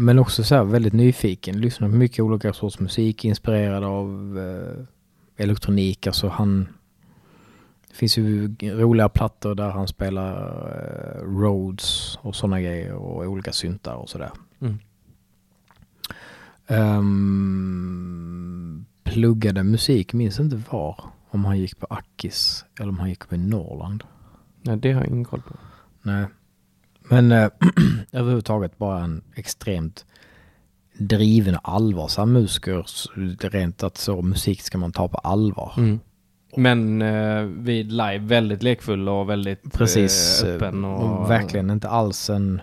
men 0.00 0.18
också 0.18 0.44
så 0.44 0.64
väldigt 0.64 0.92
nyfiken. 0.92 1.60
Lyssnar 1.60 1.88
på 1.88 1.94
mycket 1.94 2.20
olika 2.20 2.52
sorts 2.52 2.80
musik. 2.80 3.24
Inspirerad 3.24 3.84
av 3.84 4.38
eh, 4.38 4.84
elektronik. 5.44 6.06
Alltså 6.06 6.28
han... 6.28 6.68
Det 7.88 7.94
finns 7.94 8.18
ju 8.18 8.54
roliga 8.60 9.08
plattor 9.08 9.54
där 9.54 9.70
han 9.70 9.88
spelar 9.88 10.36
eh, 10.68 11.22
Rhodes 11.22 12.18
och 12.22 12.36
sådana 12.36 12.60
grejer. 12.60 12.92
Och 12.92 13.26
olika 13.26 13.52
syntar 13.52 13.94
och 13.94 14.08
sådär. 14.08 14.30
Mm. 14.60 14.78
Um, 16.98 17.66
pluggade 19.04 19.62
musik, 19.62 20.12
minns 20.12 20.40
inte 20.40 20.62
var. 20.70 21.04
Om 21.30 21.44
han 21.44 21.58
gick 21.58 21.78
på 21.78 21.86
Akis 21.90 22.64
eller 22.78 22.88
om 22.88 22.98
han 22.98 23.08
gick 23.08 23.28
på 23.28 23.36
Norrland. 23.36 24.04
Nej, 24.62 24.76
det 24.76 24.92
har 24.92 25.00
jag 25.00 25.10
ingen 25.10 25.24
koll 25.24 25.42
på. 25.42 25.54
Nej. 26.02 26.26
Men 27.10 27.32
äh, 27.32 27.50
överhuvudtaget 28.12 28.78
bara 28.78 29.04
en 29.04 29.22
extremt 29.34 30.04
driven 30.98 31.54
och 31.54 31.68
allvarsam 31.68 32.32
musiker. 32.32 32.86
Rent 33.50 33.82
att 33.82 33.98
så 33.98 34.22
musik 34.22 34.62
ska 34.62 34.78
man 34.78 34.92
ta 34.92 35.08
på 35.08 35.16
allvar. 35.16 35.72
Mm. 35.76 36.00
Men 36.56 37.02
eh, 37.02 37.42
vid 37.42 37.92
live 37.92 38.18
väldigt 38.18 38.62
lekfull 38.62 39.08
och 39.08 39.30
väldigt 39.30 39.64
eh, 39.64 39.70
Precis, 39.70 40.42
eh, 40.42 40.54
öppen. 40.54 40.84
Och... 40.84 41.20
och... 41.20 41.30
Verkligen 41.30 41.70
inte 41.70 41.88
alls 41.88 42.30
en, 42.30 42.60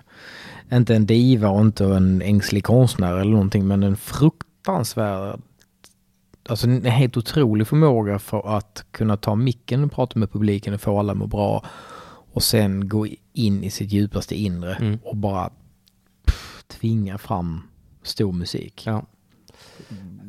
inte 0.71 0.95
en 0.95 1.05
diva 1.05 1.49
och 1.49 1.61
inte 1.61 1.85
en 1.85 2.21
ängslig 2.21 2.63
konstnär 2.63 3.17
eller 3.17 3.31
någonting 3.31 3.67
men 3.67 3.83
en 3.83 3.97
fruktansvärd, 3.97 5.39
alltså 6.49 6.67
en 6.67 6.85
helt 6.85 7.17
otrolig 7.17 7.67
förmåga 7.67 8.19
för 8.19 8.57
att 8.57 8.85
kunna 8.91 9.17
ta 9.17 9.35
micken 9.35 9.83
och 9.83 9.91
prata 9.91 10.19
med 10.19 10.31
publiken 10.31 10.73
och 10.73 10.81
få 10.81 10.99
alla 10.99 11.11
att 11.11 11.17
må 11.17 11.27
bra 11.27 11.63
och 12.37 12.43
sen 12.43 12.89
gå 12.89 13.07
in 13.33 13.63
i 13.63 13.69
sitt 13.69 13.91
djupaste 13.91 14.35
inre 14.35 14.75
mm. 14.75 14.99
och 15.03 15.15
bara 15.15 15.49
pff, 16.25 16.63
tvinga 16.67 17.17
fram 17.17 17.61
stor 18.03 18.31
musik. 18.31 18.83
Ja. 18.85 19.05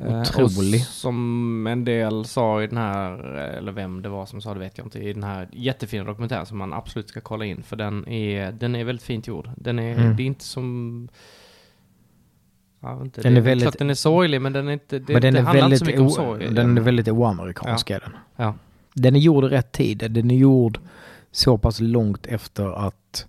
Otrolig. 0.01 0.79
Eh, 0.79 0.85
som 0.85 1.67
en 1.67 1.85
del 1.85 2.25
sa 2.25 2.63
i 2.63 2.67
den 2.67 2.77
här, 2.77 3.23
eller 3.35 3.71
vem 3.71 4.01
det 4.01 4.09
var 4.09 4.25
som 4.25 4.41
sa 4.41 4.53
det 4.53 4.59
vet 4.59 4.77
jag 4.77 4.87
inte, 4.87 4.99
i 4.99 5.13
den 5.13 5.23
här 5.23 5.49
jättefina 5.51 6.03
dokumentären 6.03 6.45
som 6.45 6.57
man 6.57 6.73
absolut 6.73 7.09
ska 7.09 7.21
kolla 7.21 7.45
in 7.45 7.63
för 7.63 7.75
den 7.75 8.07
är, 8.07 8.51
den 8.51 8.75
är 8.75 8.83
väldigt 8.83 9.05
fint 9.05 9.27
gjord. 9.27 9.49
Den 9.57 9.79
är, 9.79 9.97
mm. 9.97 10.15
det 10.15 10.23
är 10.23 10.25
inte 10.25 10.45
som 10.45 11.09
Ja, 12.79 13.01
inte, 13.01 13.21
den 13.21 13.33
det, 13.33 13.39
är 13.39 13.43
väldigt, 13.43 13.63
klart 13.63 13.77
den 13.77 13.89
är 13.89 13.93
sorglig 13.93 14.41
men 14.41 14.53
den 14.53 14.67
är 14.67 14.73
inte, 14.73 14.99
det, 14.99 15.13
men 15.13 15.21
den 15.21 15.35
är 15.35 15.41
handlar 15.41 15.65
inte 15.65 15.77
så 15.77 15.85
mycket 15.85 16.01
om 16.01 16.09
sorg. 16.09 16.53
Den 16.53 16.77
är 16.77 16.81
väldigt 16.81 17.07
oamerikansk 17.07 17.89
ja. 17.89 17.99
den. 17.99 18.11
Ja. 18.35 18.53
Den 18.93 19.15
är 19.15 19.19
gjord 19.19 19.43
i 19.43 19.47
rätt 19.47 19.71
tid. 19.71 19.97
Den 20.11 20.31
är 20.31 20.35
gjord 20.35 20.79
så 21.31 21.57
pass 21.57 21.79
långt 21.79 22.27
efter 22.27 22.87
att 22.87 23.25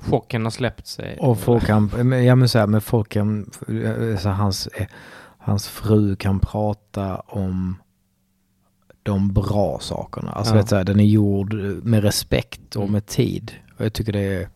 chocken 0.00 0.44
har 0.44 0.50
släppt 0.50 0.86
sig. 0.86 1.18
Och 1.20 1.38
folk 1.38 1.66
kan, 1.66 2.12
ja 2.24 2.34
men 2.34 2.48
så 2.48 2.58
här, 2.58 2.66
men 2.66 2.80
folk 2.80 3.08
kan, 3.08 3.50
så 4.18 4.28
hans, 4.28 4.68
hans 5.38 5.68
fru 5.68 6.16
kan 6.16 6.40
prata 6.40 7.16
om 7.16 7.76
de 9.02 9.32
bra 9.32 9.78
sakerna. 9.80 10.32
Alltså 10.32 10.54
ja. 10.54 10.60
vet 10.60 10.68
så 10.68 10.82
den 10.82 11.00
är 11.00 11.04
gjord 11.04 11.54
med 11.84 12.02
respekt 12.02 12.76
och 12.76 12.82
mm. 12.82 12.92
med 12.92 13.06
tid. 13.06 13.52
Och 13.78 13.84
jag 13.84 13.92
tycker 13.92 14.12
det 14.12 14.20
är, 14.20 14.48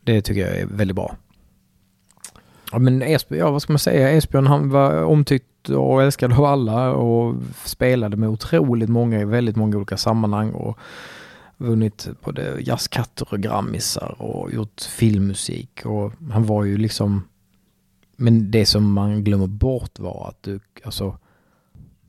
det 0.00 0.22
tycker 0.22 0.40
jag 0.40 0.56
är 0.56 0.66
väldigt 0.66 0.96
bra. 0.96 1.16
Ja 2.72 2.78
men 2.78 3.02
Esbjörn, 3.02 3.40
ja 3.40 3.50
vad 3.50 3.62
ska 3.62 3.72
man 3.72 3.78
säga, 3.78 4.10
Esbjörn 4.10 4.46
han 4.46 4.70
var 4.70 5.02
omtyckt 5.04 5.68
och 5.68 6.02
älskad 6.02 6.32
av 6.32 6.44
alla 6.44 6.92
och 6.92 7.34
spelade 7.64 8.16
med 8.16 8.28
otroligt 8.28 8.88
många 8.88 9.20
i 9.20 9.24
väldigt 9.24 9.56
många 9.56 9.76
olika 9.76 9.96
sammanhang 9.96 10.50
och 10.50 10.78
vunnit 11.56 12.08
både 12.24 12.60
jazzkatter 12.60 13.26
och 13.30 13.40
grammisar 13.40 14.22
och 14.22 14.52
gjort 14.52 14.80
filmmusik 14.80 15.86
och 15.86 16.12
han 16.32 16.44
var 16.44 16.64
ju 16.64 16.76
liksom 16.76 17.28
men 18.16 18.50
det 18.50 18.66
som 18.66 18.92
man 18.92 19.24
glömmer 19.24 19.46
bort 19.46 19.98
var 19.98 20.28
att 20.28 20.42
du, 20.42 20.60
alltså 20.84 21.18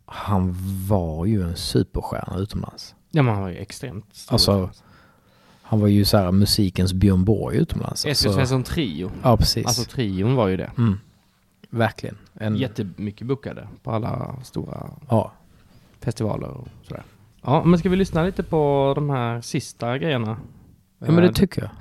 han 0.06 0.56
var 0.88 1.26
ju 1.26 1.44
en 1.44 1.56
superstjärna 1.56 2.38
utomlands. 2.38 2.96
Ja 3.12 3.24
men 3.24 3.34
han 3.34 3.44
var 3.44 3.50
ju 3.50 3.58
extremt 3.58 4.16
stor. 4.16 4.34
Alltså 4.34 4.70
han 5.64 5.80
var 5.80 5.88
ju 5.88 6.06
så 6.06 6.18
här 6.18 6.32
musikens 6.32 6.94
Björn 6.94 7.24
Borg 7.24 7.58
utomlands. 7.58 8.06
Alltså, 8.06 8.34
Svensson 8.34 8.64
Trio. 8.64 9.12
Ja 9.24 9.38
precis. 9.38 9.66
Alltså 9.66 9.84
trion 9.84 10.36
var 10.36 10.48
ju 10.48 10.58
det. 10.58 10.72
Mm. 10.78 11.00
Verkligen. 11.70 12.18
En... 12.34 12.56
Jättemycket 12.56 13.28
bokade 13.28 13.68
på 13.84 13.92
alla 13.92 14.36
stora 14.44 14.90
ja. 15.10 15.32
festivaler 16.00 16.48
och 16.48 16.68
sådär. 16.88 17.04
Ja, 17.42 17.64
men 17.64 17.80
ska 17.80 17.90
vi 17.90 17.96
lyssna 17.96 18.24
lite 18.24 18.44
på 18.44 18.94
de 18.96 19.10
här 19.10 19.42
sista 19.42 19.98
grejerna? 19.98 20.38
Ja, 21.00 21.12
men 21.12 21.16
det 21.16 21.34
tycker 21.34 21.62
jag. 21.62 21.72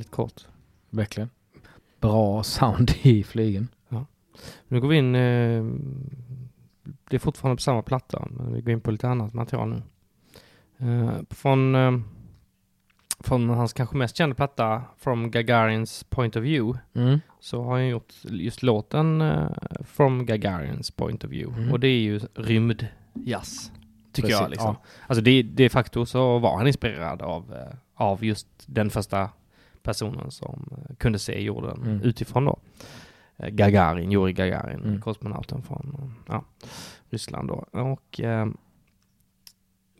Väldigt 0.00 0.12
kort. 0.12 0.46
Verkligen. 0.90 1.30
Bra 2.00 2.42
sound 2.42 2.90
i 3.02 3.24
flygen. 3.24 3.68
Ja. 3.88 4.06
Nu 4.68 4.80
går 4.80 4.88
vi 4.88 4.96
in, 4.96 5.14
eh, 5.14 5.64
det 7.10 7.16
är 7.16 7.18
fortfarande 7.18 7.56
på 7.56 7.62
samma 7.62 7.82
platta, 7.82 8.28
men 8.30 8.54
vi 8.54 8.60
går 8.60 8.72
in 8.72 8.80
på 8.80 8.90
lite 8.90 9.08
annat 9.08 9.34
material 9.34 9.68
nu. 9.68 9.82
Eh, 10.78 11.20
från, 11.30 11.74
eh, 11.74 12.00
från 13.18 13.48
hans 13.48 13.72
kanske 13.72 13.96
mest 13.96 14.16
kända 14.16 14.34
platta, 14.34 14.82
From 14.98 15.30
Gagarins 15.30 16.04
Point 16.04 16.36
of 16.36 16.42
View, 16.42 16.80
mm. 16.94 17.20
så 17.40 17.62
har 17.62 17.72
han 17.72 17.88
gjort 17.88 18.14
just 18.22 18.62
låten 18.62 19.22
From 19.84 20.26
Gagarins 20.26 20.90
Point 20.90 21.24
of 21.24 21.30
View. 21.30 21.60
Mm. 21.60 21.72
Och 21.72 21.80
det 21.80 21.88
är 21.88 22.00
ju 22.00 22.20
rymdjazz, 22.34 23.72
tycker 24.12 24.28
Precis, 24.28 24.40
jag. 24.40 24.50
Liksom. 24.50 24.76
Ja. 24.80 24.86
Alltså 25.06 25.22
det, 25.22 25.42
de 25.42 25.68
facto 25.68 26.06
så 26.06 26.38
var 26.38 26.56
han 26.56 26.66
inspirerad 26.66 27.22
av, 27.22 27.54
av 27.94 28.24
just 28.24 28.48
den 28.66 28.90
första 28.90 29.30
personen 29.82 30.30
som 30.30 30.68
uh, 30.72 30.96
kunde 30.96 31.18
se 31.18 31.42
jorden 31.42 31.82
mm. 31.82 32.02
utifrån 32.02 32.44
då. 32.44 32.58
Gagarin, 33.48 34.12
Jurij 34.12 34.32
Gagarin, 34.32 34.84
mm. 34.84 35.00
kosmonauten 35.00 35.62
från 35.62 36.14
ja, 36.28 36.44
Ryssland 37.10 37.48
då. 37.48 37.64
Och 37.80 38.20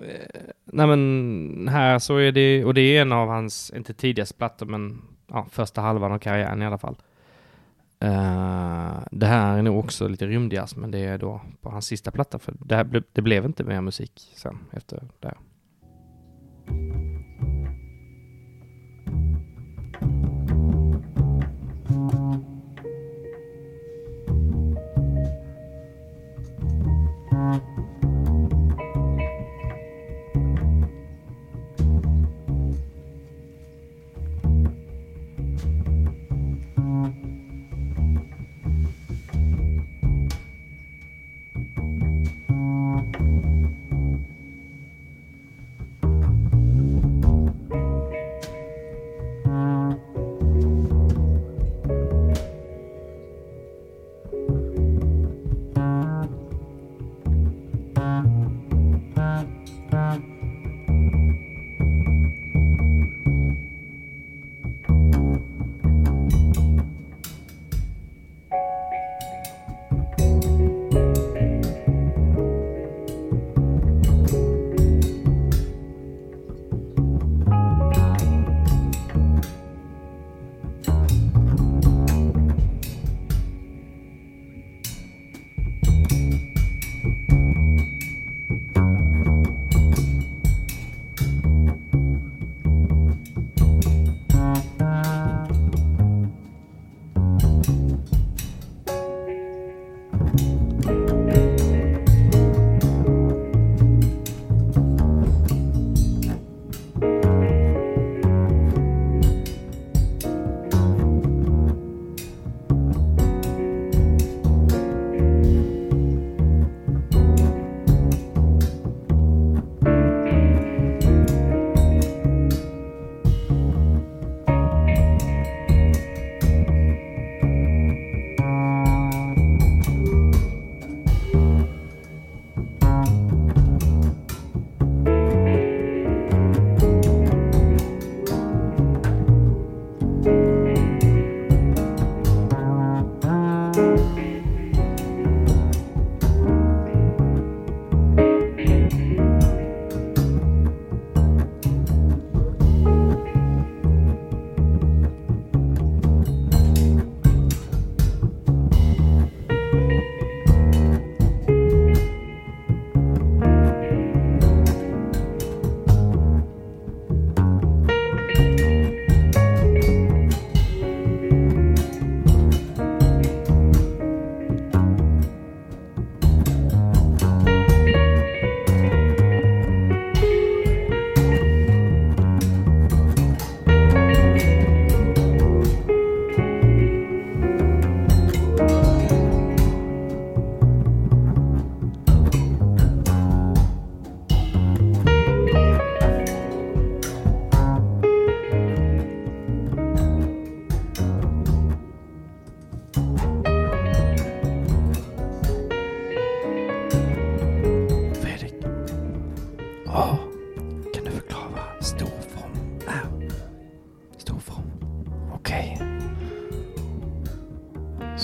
Eh, 0.00 0.50
nej 0.64 0.86
men 0.86 1.68
här 1.68 1.98
så 1.98 2.16
är 2.16 2.32
det, 2.32 2.64
och 2.64 2.74
det 2.74 2.80
är 2.80 3.02
en 3.02 3.12
av 3.12 3.28
hans, 3.28 3.72
inte 3.76 3.94
tidigaste 3.94 4.34
plattor 4.34 4.66
men 4.66 5.02
ja, 5.26 5.46
första 5.50 5.80
halvan 5.80 6.12
av 6.12 6.18
karriären 6.18 6.62
i 6.62 6.66
alla 6.66 6.78
fall. 6.78 6.96
Uh, 8.04 8.98
det 9.10 9.26
här 9.26 9.58
är 9.58 9.62
nog 9.62 9.78
också 9.78 10.08
lite 10.08 10.26
rymdjazz 10.26 10.76
men 10.76 10.90
det 10.90 10.98
är 10.98 11.18
då 11.18 11.40
på 11.60 11.70
hans 11.70 11.86
sista 11.86 12.10
platta 12.10 12.38
för 12.38 12.54
det, 12.58 12.76
här, 12.76 13.02
det 13.12 13.22
blev 13.22 13.44
inte 13.44 13.64
mer 13.64 13.80
musik 13.80 14.12
sen 14.34 14.58
efter 14.72 15.02
det. 15.20 15.34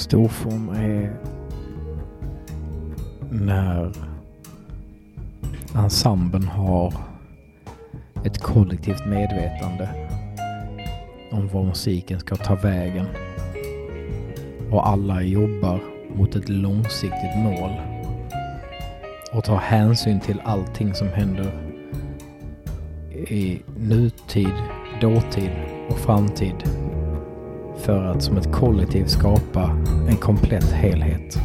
Storform 0.06 0.68
är 0.68 1.16
när 3.30 3.92
ensemblen 5.74 6.48
har 6.48 6.94
ett 8.24 8.38
kollektivt 8.38 9.06
medvetande 9.06 9.88
om 11.32 11.48
var 11.48 11.64
musiken 11.64 12.20
ska 12.20 12.36
ta 12.36 12.54
vägen. 12.54 13.06
Och 14.70 14.88
alla 14.88 15.22
jobbar 15.22 15.80
mot 16.16 16.36
ett 16.36 16.48
långsiktigt 16.48 17.36
mål. 17.36 17.70
Och 19.32 19.44
tar 19.44 19.56
hänsyn 19.56 20.20
till 20.20 20.40
allting 20.44 20.94
som 20.94 21.08
händer 21.08 21.52
i 23.12 23.62
nutid, 23.76 24.54
dåtid 25.00 25.50
och 25.88 25.98
framtid 25.98 26.54
för 27.78 28.04
att 28.04 28.22
som 28.22 28.36
ett 28.36 28.52
kollektiv 28.52 29.04
skapa 29.04 29.70
en 30.08 30.16
komplett 30.16 30.72
helhet. 30.72 31.38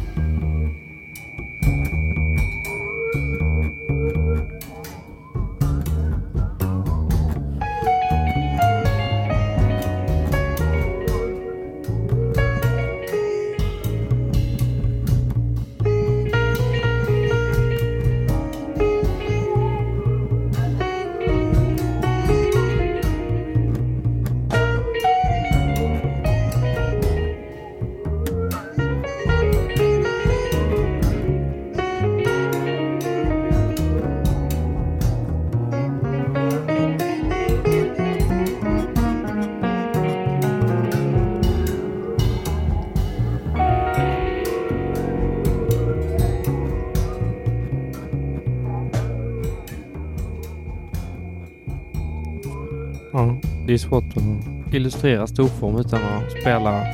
Illustrera 55.02 55.26
storform 55.26 55.76
utan 55.76 56.00
att 56.02 56.40
spela 56.40 56.84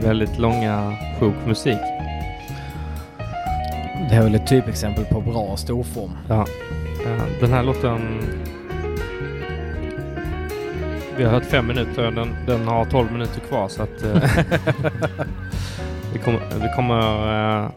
väldigt 0.00 0.38
långa 0.38 0.96
sjok 1.20 1.34
musik. 1.46 1.78
Det 4.08 4.14
här 4.14 4.18
är 4.18 4.22
väl 4.22 4.34
ett 4.34 4.46
typexempel 4.46 5.04
på 5.04 5.20
bra 5.20 5.56
storform. 5.56 6.10
Ja. 6.28 6.46
Den 7.40 7.52
här 7.52 7.62
låten... 7.62 8.18
Vi 11.16 11.24
har 11.24 11.30
hört 11.30 11.44
fem 11.44 11.66
minuter. 11.66 12.10
Den, 12.10 12.28
den 12.46 12.68
har 12.68 12.84
tolv 12.84 13.12
minuter 13.12 13.40
kvar 13.40 13.68
så 13.68 13.82
att... 13.82 14.02
Eh, 14.02 14.14
vi 16.12 16.18
kommer, 16.18 16.40
vi 16.62 16.68
kommer 16.76 17.64
uh, 17.64 17.70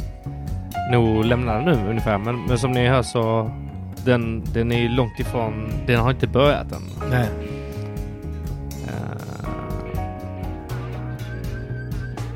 nog 0.91 1.25
lämna 1.25 1.53
den 1.53 1.65
nu 1.65 1.89
ungefär. 1.89 2.17
Men, 2.17 2.45
men 2.45 2.57
som 2.57 2.71
ni 2.71 2.87
hör 2.87 3.03
så... 3.03 3.51
Den, 4.05 4.43
den 4.53 4.71
är 4.71 4.89
långt 4.89 5.19
ifrån... 5.19 5.71
Den 5.87 5.99
har 5.99 6.11
inte 6.11 6.27
börjat 6.27 6.71
än. 6.71 7.09
Nej. 7.11 7.54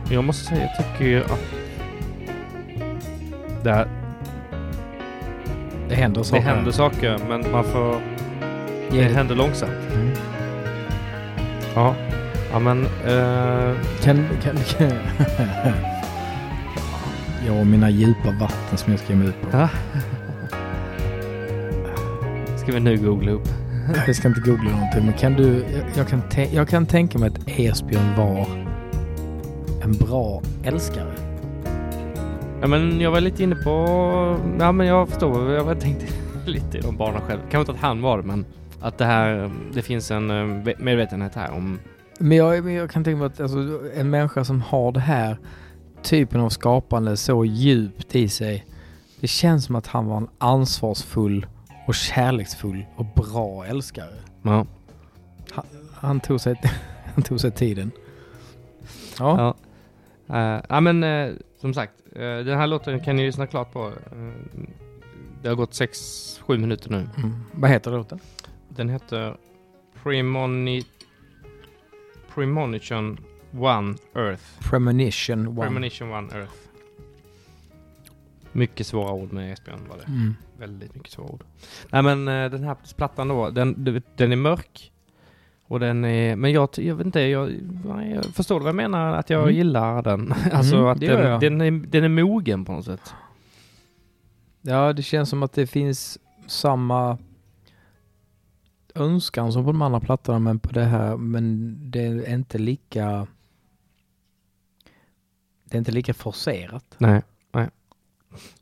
Jag 0.10 0.24
måste 0.24 0.45
säga, 0.45 0.62
jag 0.62 0.78
tycker 0.78 1.05
ju 1.05 1.24
att 1.24 1.39
det, 3.64 3.88
det 5.89 5.95
händer 5.95 6.24
saker. 6.24 6.43
Det 6.43 6.49
händer 6.49 6.72
saker, 6.72 7.18
men 7.30 7.51
man 7.51 7.64
får... 7.64 8.01
Det 8.91 9.01
händer 9.01 9.36
långsamt. 9.36 9.72
Mm. 9.93 10.12
Ja. 11.76 11.95
Ja, 12.51 12.60
men... 12.60 12.86
Uh... 12.86 13.76
Kan... 14.03 14.28
kan, 14.43 14.57
kan 14.57 14.91
jag 17.47 17.60
och 17.60 17.68
mina 17.68 17.89
djupa 17.89 18.32
vatten 18.39 18.78
som 18.78 18.91
jag 18.91 18.99
ska 18.99 19.14
ge 19.14 19.20
mig 19.20 19.28
ut 19.28 19.41
på. 19.41 19.68
Ska 22.57 22.72
vi 22.72 22.80
nu 22.80 22.97
googla 22.97 23.32
upp? 23.32 23.47
jag 24.07 24.16
ska 24.16 24.28
inte 24.28 24.41
googla 24.41 24.72
någonting, 24.72 25.05
men 25.05 25.14
kan 25.14 25.34
du... 25.34 25.66
Jag, 25.74 25.84
jag 25.95 26.07
kan, 26.07 26.22
jag 26.51 26.70
kan 26.70 26.86
tänka 26.86 27.20
mig 27.20 27.30
att 27.30 27.60
Esbjörn 27.60 28.16
var 28.18 28.68
en 29.89 29.97
bra 29.97 30.41
älskare. 30.63 31.13
Ja, 32.61 32.67
men 32.67 33.01
jag 33.01 33.11
var 33.11 33.21
lite 33.21 33.43
inne 33.43 33.55
på... 33.55 33.69
Ja, 34.59 34.71
men 34.71 34.87
jag 34.87 35.09
förstår. 35.09 35.51
Jag 35.51 35.79
tänkte 35.79 36.05
lite 36.45 36.77
i 36.77 36.81
de 36.81 36.97
banorna 36.97 37.21
själv. 37.21 37.39
Kanske 37.39 37.59
inte 37.59 37.71
att 37.71 37.77
han 37.77 38.01
var 38.01 38.17
det, 38.17 38.23
men 38.23 38.45
att 38.81 38.97
det 38.97 39.05
här... 39.05 39.51
Det 39.73 39.81
finns 39.81 40.11
en 40.11 40.31
uh, 40.31 40.75
medvetenhet 40.79 41.35
här 41.35 41.51
om... 41.51 41.79
Men 42.19 42.37
jag, 42.37 42.63
men 42.63 42.73
jag 42.73 42.91
kan 42.91 43.03
tänka 43.03 43.17
mig 43.17 43.25
att 43.25 43.39
alltså, 43.39 43.57
en 43.95 44.09
människa 44.09 44.43
som 44.43 44.61
har 44.61 44.91
det 44.91 44.99
här 44.99 45.37
typen 46.01 46.41
av 46.41 46.49
skapande 46.49 47.17
så 47.17 47.45
djupt 47.45 48.15
i 48.15 48.29
sig. 48.29 48.65
Det 49.19 49.27
känns 49.27 49.65
som 49.65 49.75
att 49.75 49.87
han 49.87 50.05
var 50.05 50.17
en 50.17 50.27
ansvarsfull 50.37 51.45
och 51.87 51.95
kärleksfull 51.95 52.85
och 52.95 53.05
bra 53.05 53.65
älskare. 53.65 54.13
Ja. 54.41 54.65
Han, 55.51 55.65
han 55.93 56.19
tog, 56.19 56.41
sig, 56.41 56.61
han 57.13 57.23
tog 57.23 57.39
sig 57.39 57.51
tiden. 57.51 57.91
Ja. 59.19 59.37
ja. 59.37 59.55
Uh, 60.30 60.61
ja 60.69 60.80
men 60.80 61.03
uh, 61.03 61.36
som 61.57 61.73
sagt, 61.73 61.93
uh, 62.15 62.21
den 62.21 62.57
här 62.57 62.67
låten 62.67 62.99
kan 62.99 63.15
ni 63.15 63.25
lyssna 63.25 63.47
klart 63.47 63.71
på. 63.73 63.93
det 65.41 65.49
har 65.49 65.55
gått 65.55 65.71
6-7 65.71 66.57
minuter 66.57 66.89
nu. 66.89 67.09
Mm. 67.17 67.43
Vad 67.51 67.69
heter 67.69 67.91
låten? 67.91 68.19
Den 68.69 68.89
heter 68.89 69.38
Premoni 70.03 70.84
Premonition 72.34 73.17
One 73.51 73.95
Earth. 74.15 74.43
Premonition 74.69 75.47
One. 75.47 75.61
Premonition 75.61 76.11
One 76.11 76.36
Earth. 76.36 76.53
Mycket 78.51 78.88
svåra 78.88 79.11
ord 79.11 79.34
med 79.34 79.53
Esbjörn 79.53 79.88
var 79.89 79.97
det. 79.97 80.03
Mm. 80.03 80.36
Väldigt 80.57 80.95
mycket 80.95 81.11
svåra 81.11 81.27
ord. 81.27 81.43
Nej 81.89 82.03
men 82.03 82.25
den 82.25 82.63
här 82.63 82.77
plattan 82.97 83.27
då, 83.27 83.49
den, 83.49 84.01
den 84.15 84.32
är 84.32 84.36
mörk. 84.36 84.91
Och 85.70 85.80
den 85.80 86.05
är, 86.05 86.36
men 86.36 86.51
jag, 86.51 86.70
jag 86.78 86.95
vet 86.95 87.05
inte, 87.05 87.20
jag, 87.20 87.51
jag 88.13 88.26
förstår 88.26 88.59
du 88.59 88.63
vad 88.63 88.70
jag 88.70 88.76
menar? 88.76 89.13
Att 89.13 89.30
jag 89.30 89.41
mm. 89.41 89.55
gillar 89.55 90.01
den. 90.01 90.34
alltså 90.51 90.76
mm, 90.76 90.88
att 90.88 90.99
den, 90.99 91.39
den, 91.39 91.61
är, 91.61 91.72
den 91.72 92.03
är 92.03 92.09
mogen 92.09 92.65
på 92.65 92.72
något 92.72 92.86
sätt. 92.86 93.13
Ja, 94.61 94.93
det 94.93 95.03
känns 95.03 95.30
som 95.30 95.43
att 95.43 95.53
det 95.53 95.67
finns 95.67 96.20
samma 96.47 97.17
önskan 98.95 99.53
som 99.53 99.65
på 99.65 99.72
de 99.72 99.82
andra 99.82 99.99
plattorna 99.99 100.39
men 100.39 100.59
på 100.59 100.74
det 100.74 100.84
här, 100.84 101.17
men 101.17 101.76
det 101.91 102.01
är 102.01 102.34
inte 102.34 102.57
lika 102.57 103.28
det 105.63 105.76
är 105.76 105.80
inte 105.80 105.91
lika 105.91 106.13
forcerat. 106.13 106.95
Nej, 106.97 107.22
nej. 107.51 107.70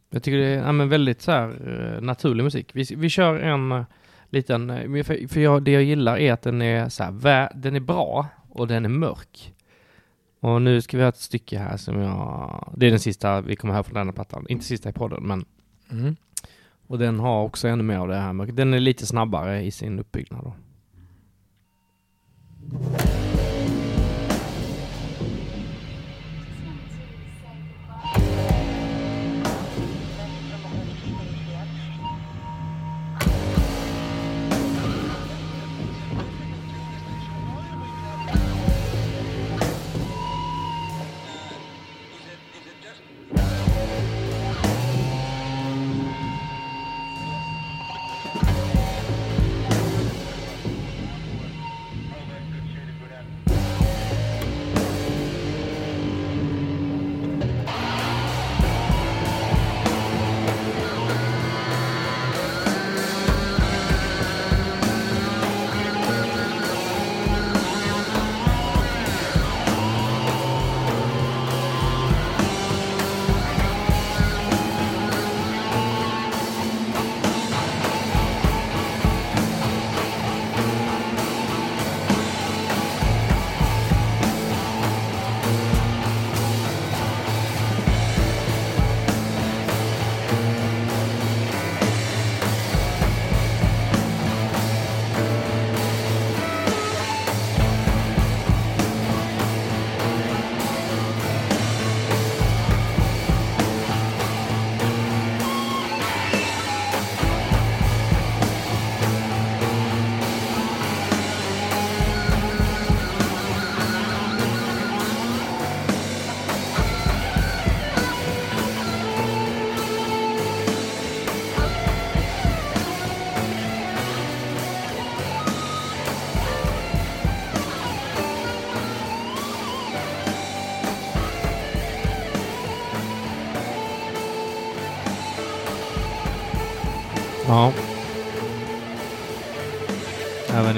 Jag 0.10 0.24
tycker 0.24 0.38
det 0.38 0.46
är 0.46 0.58
ja, 0.58 0.72
men 0.72 0.90
väldigt 0.90 1.22
så 1.22 1.32
här, 1.32 1.50
eh, 1.96 2.02
naturlig 2.02 2.44
musik. 2.44 2.70
Vi, 2.74 2.96
vi 2.96 3.10
kör 3.10 3.40
en 3.40 3.86
liten, 4.30 4.70
eh, 4.70 5.04
för, 5.04 5.28
för 5.28 5.40
jag, 5.40 5.64
det 5.64 5.72
jag 5.72 5.84
gillar 5.84 6.18
är 6.18 6.34
att 6.34 6.42
den 6.42 6.62
är 6.62 6.90
så 6.90 7.04
här, 7.04 7.52
den 7.56 7.76
är 7.76 7.80
bra 7.80 8.28
och 8.50 8.68
den 8.68 8.86
är 8.86 8.90
mörk. 8.90 9.54
Och 10.40 10.62
nu 10.62 10.82
ska 10.82 10.98
vi 10.98 11.04
ha 11.04 11.10
ett 11.10 11.18
stycke 11.18 11.60
här 11.60 11.78
som 11.78 12.00
jag, 12.00 12.74
det 12.78 12.86
är 12.86 12.90
den 12.90 13.00
sista 13.00 13.42
vi 13.42 13.56
kommer 13.56 13.74
höra 13.74 13.84
från 13.84 13.96
denna 13.96 14.14
plattan, 14.14 14.46
inte 14.50 14.66
sista 14.66 14.90
i 14.90 14.94
podden 14.94 15.24
men 15.24 15.46
mm. 15.92 16.16
Och 16.88 17.00
den 17.00 17.20
har 17.20 17.44
också 17.44 17.68
ännu 17.68 17.84
mer 17.84 17.98
av 17.98 18.08
det 18.08 18.16
här 18.16 18.34
mörkt. 18.34 18.56
Den 18.56 18.74
är 18.74 18.80
lite 18.80 19.06
snabbare 19.06 19.62
i 19.62 19.72
sin 19.72 20.00
uppbyggnad 20.00 20.44
då. 20.44 20.54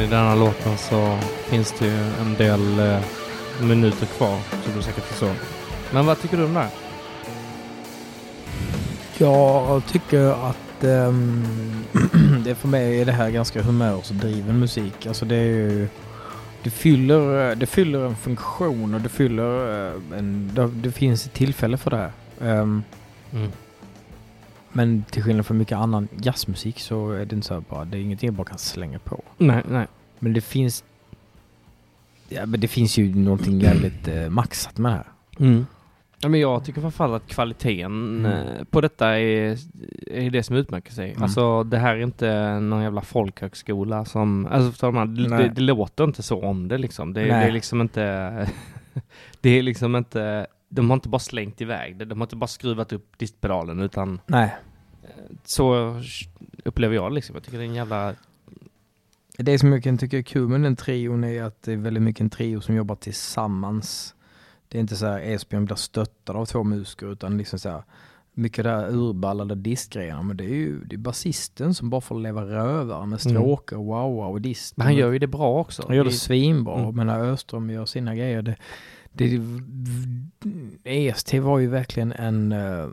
Denna 0.10 0.36
låten 0.36 0.78
så 0.78 1.18
finns 1.50 1.76
det 1.80 1.86
ju 1.86 2.04
en 2.22 2.36
del 2.38 2.80
eh, 2.80 3.00
minuter 3.62 4.06
kvar 4.06 4.40
som 4.64 4.74
du 4.76 4.82
säkert 4.82 5.04
förstår. 5.04 5.34
Men 5.94 6.06
vad 6.06 6.22
tycker 6.22 6.38
du 6.38 6.46
om 6.46 6.54
det 6.54 6.60
här? 6.60 6.70
Jag 9.18 9.86
tycker 9.86 10.50
att 10.50 10.84
um, 10.84 11.46
det 12.44 12.56
för 12.56 12.68
mig 12.68 13.02
är 13.02 13.06
det 13.06 13.12
här 13.12 13.30
ganska 13.30 13.62
humörsdriven 13.62 14.60
musik. 14.60 15.06
Alltså 15.06 15.26
det 15.26 15.36
är 15.36 15.46
ju 15.46 15.88
det 16.64 16.70
fyller, 16.70 17.56
det 17.56 17.66
fyller 17.66 18.06
en 18.06 18.16
funktion 18.16 18.94
och 18.94 19.02
det 19.02 19.10
fyller 19.10 19.88
eh, 19.88 20.18
en... 20.18 20.52
Det, 20.74 20.92
finns 20.92 21.26
ett 21.26 21.34
tillfälle 21.34 21.78
för 21.78 21.92
det. 21.92 22.12
Um, 22.40 22.84
mm. 23.34 23.52
Men 24.72 25.04
till 25.04 25.24
skillnad 25.24 25.46
från 25.46 25.58
mycket 25.58 25.78
annan 25.78 26.08
jazzmusik 26.22 26.80
så 26.80 27.12
är 27.12 27.26
det 27.26 27.36
inte 27.36 27.48
så 27.48 27.54
här 27.54 27.64
bara, 27.70 27.86
det 27.86 27.98
är 27.98 28.02
ingenting 28.02 28.28
jag 28.28 28.34
bara 28.34 28.48
kan 28.48 28.58
slänga 28.58 29.00
på. 29.00 29.24
Nej, 29.38 29.64
nej. 29.70 29.88
Men 30.20 30.34
det 30.34 30.42
finns... 30.42 30.84
Ja, 32.30 32.46
men 32.46 32.60
det 32.60 32.68
finns 32.68 32.98
ju 32.98 33.16
någonting 33.16 33.60
jävligt 33.60 34.08
eh, 34.08 34.30
maxat 34.30 34.78
med 34.78 34.92
det 34.92 34.96
här. 34.96 35.08
Mm. 35.40 35.66
Ja, 36.22 36.30
men 36.30 36.40
jag 36.40 36.66
tycker 36.66 36.90
fall 36.90 37.14
att 37.14 37.28
kvaliteten 37.28 38.26
mm. 38.26 38.26
Eh, 38.26 38.64
på 38.64 38.82
detta 38.82 39.20
är, 39.20 39.58
är 40.08 40.30
det 40.30 40.44
som 40.44 40.56
utmärker 40.56 40.92
sig. 40.92 41.10
Mm. 41.12 41.24
Alltså 41.24 41.64
det 41.64 41.78
här 41.78 41.96
är 41.96 42.02
inte 42.02 42.60
någon 42.60 42.84
jävla 42.84 43.02
folkhögskola 43.02 44.06
som, 44.06 44.46
alltså 44.46 44.92
man, 44.92 45.16
det, 45.16 45.50
det, 45.50 45.62
låter 45.62 46.04
inte 46.04 46.24
så 46.24 46.42
om 46.42 46.68
det 46.68 46.78
liksom. 46.78 47.14
Det, 47.14 47.22
det 47.22 47.32
är 47.32 47.52
liksom 47.52 47.82
inte, 47.82 48.48
det 49.42 49.50
är 49.50 49.64
liksom 49.64 49.96
inte, 49.96 50.48
de 50.70 50.90
har 50.90 50.98
inte 50.98 51.10
bara 51.10 51.20
slängt 51.20 51.62
iväg 51.62 51.98
det, 51.98 52.06
de 52.06 52.20
har 52.20 52.26
inte 52.26 52.36
bara 52.36 52.48
skruvat 52.48 52.94
upp 52.94 53.18
distpedalen 53.18 53.80
utan 53.80 54.22
Nej. 54.26 54.56
Så 55.44 55.96
upplever 56.64 56.96
jag 56.96 57.14
liksom. 57.14 57.36
Jag 57.36 57.44
tycker 57.44 57.58
det 57.58 57.64
är 57.64 57.68
en 57.68 57.76
jävla 57.76 58.14
det 59.44 59.60
som 59.60 59.72
jag 59.72 59.84
kan 59.84 59.98
tycka 59.98 60.18
är 60.18 60.22
kul 60.22 60.48
med 60.48 60.62
den 60.62 60.76
trion 60.76 61.24
är 61.24 61.44
att 61.44 61.62
det 61.62 61.74
är 61.74 61.78
väldigt 61.78 62.04
mycket 62.04 62.22
en 62.22 62.30
trio 62.30 62.62
som 62.62 62.76
jobbar 62.76 62.96
tillsammans. 62.96 64.16
Det 64.68 64.78
är 64.78 64.80
inte 64.80 64.96
så 64.96 65.06
här 65.06 65.20
Esbjörn 65.20 65.66
blir 65.66 65.76
stöttad 65.76 66.36
av 66.36 66.46
två 66.46 66.64
musiker 66.64 67.12
utan 67.12 67.38
liksom 67.38 67.60
så 67.60 67.70
här 67.70 67.84
mycket 68.34 68.64
där 68.64 68.90
urballade 68.90 69.56
diskgrejerna. 69.56 70.22
Men 70.22 70.38
det 70.38 70.44
är 70.44 70.56
ju 70.56 70.84
det 70.86 70.96
är 70.96 70.98
basisten 70.98 71.74
som 71.74 71.90
bara 71.90 72.02
får 72.02 72.20
leva 72.20 72.46
rövare 72.46 73.06
med 73.06 73.06
mm. 73.06 73.20
stråkar 73.20 73.78
och 73.78 73.86
wow 73.86 74.20
och 74.20 74.42
dist. 74.42 74.78
Men 74.78 74.88
han 74.88 74.96
gör 74.96 75.12
ju 75.12 75.20
det 75.20 75.28
bra 75.28 75.60
också. 75.60 75.84
Han 75.88 75.96
gör 75.96 76.04
det 76.04 76.12
svinbra. 76.12 76.80
Mm. 76.80 76.96
Men 76.96 77.08
när 77.08 77.20
Öström 77.20 77.70
gör 77.70 77.86
sina 77.86 78.16
grejer. 78.16 78.42
Det, 78.42 78.58
det, 80.84 81.08
EST 81.08 81.34
var 81.34 81.60
ju 81.60 81.68
verkligen 81.68 82.12
en, 82.12 82.52
eh, 82.52 82.88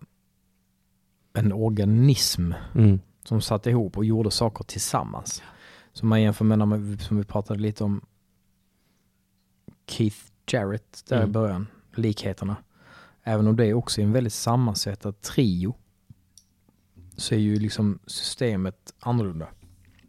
en 1.35 1.53
organism 1.53 2.53
mm. 2.75 3.01
som 3.25 3.41
satt 3.41 3.67
ihop 3.67 3.97
och 3.97 4.05
gjorde 4.05 4.31
saker 4.31 4.65
tillsammans. 4.65 5.43
Som 5.97 6.09
man 6.09 6.23
jämför 6.23 6.45
med 6.45 6.59
när 6.59 6.67
man, 6.67 6.99
som 6.99 7.17
vi 7.17 7.25
pratade 7.25 7.61
lite 7.61 7.85
om 7.85 8.01
Keith 9.87 10.17
Jarrett 10.47 11.05
där 11.09 11.17
mm. 11.17 11.29
i 11.29 11.33
början, 11.33 11.67
likheterna. 11.95 12.57
Även 13.23 13.47
om 13.47 13.57
det 13.57 13.75
också 13.75 14.01
är 14.01 14.05
en 14.05 14.13
väldigt 14.13 14.33
sammansättad 14.33 15.21
trio 15.21 15.75
så 17.17 17.35
är 17.35 17.39
ju 17.39 17.59
liksom 17.59 17.99
systemet 18.07 18.95
annorlunda. 19.01 19.49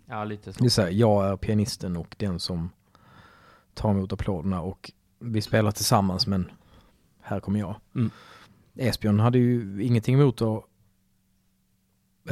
Ja, 0.06 0.24
lite 0.24 0.54
så. 0.54 0.60
Det 0.60 0.68
är 0.68 0.70
så 0.70 0.82
här, 0.82 0.90
jag 0.90 1.28
är 1.28 1.38
pianisten 1.38 1.98
och 1.98 2.16
den 2.20 2.40
som 2.40 2.70
tar 3.74 3.92
emot 3.92 4.14
applåderna 4.14 4.62
och 4.62 4.92
vi 5.20 5.42
spelar 5.42 5.72
tillsammans 5.72 6.28
men 6.28 6.52
här 7.22 7.40
kommer 7.40 7.60
jag. 7.60 7.76
Mm. 7.96 8.10
Esbjörn 8.76 9.20
hade 9.20 9.38
ju 9.38 9.84
ingenting 9.84 10.16
emot 10.16 10.42
att 10.42 10.64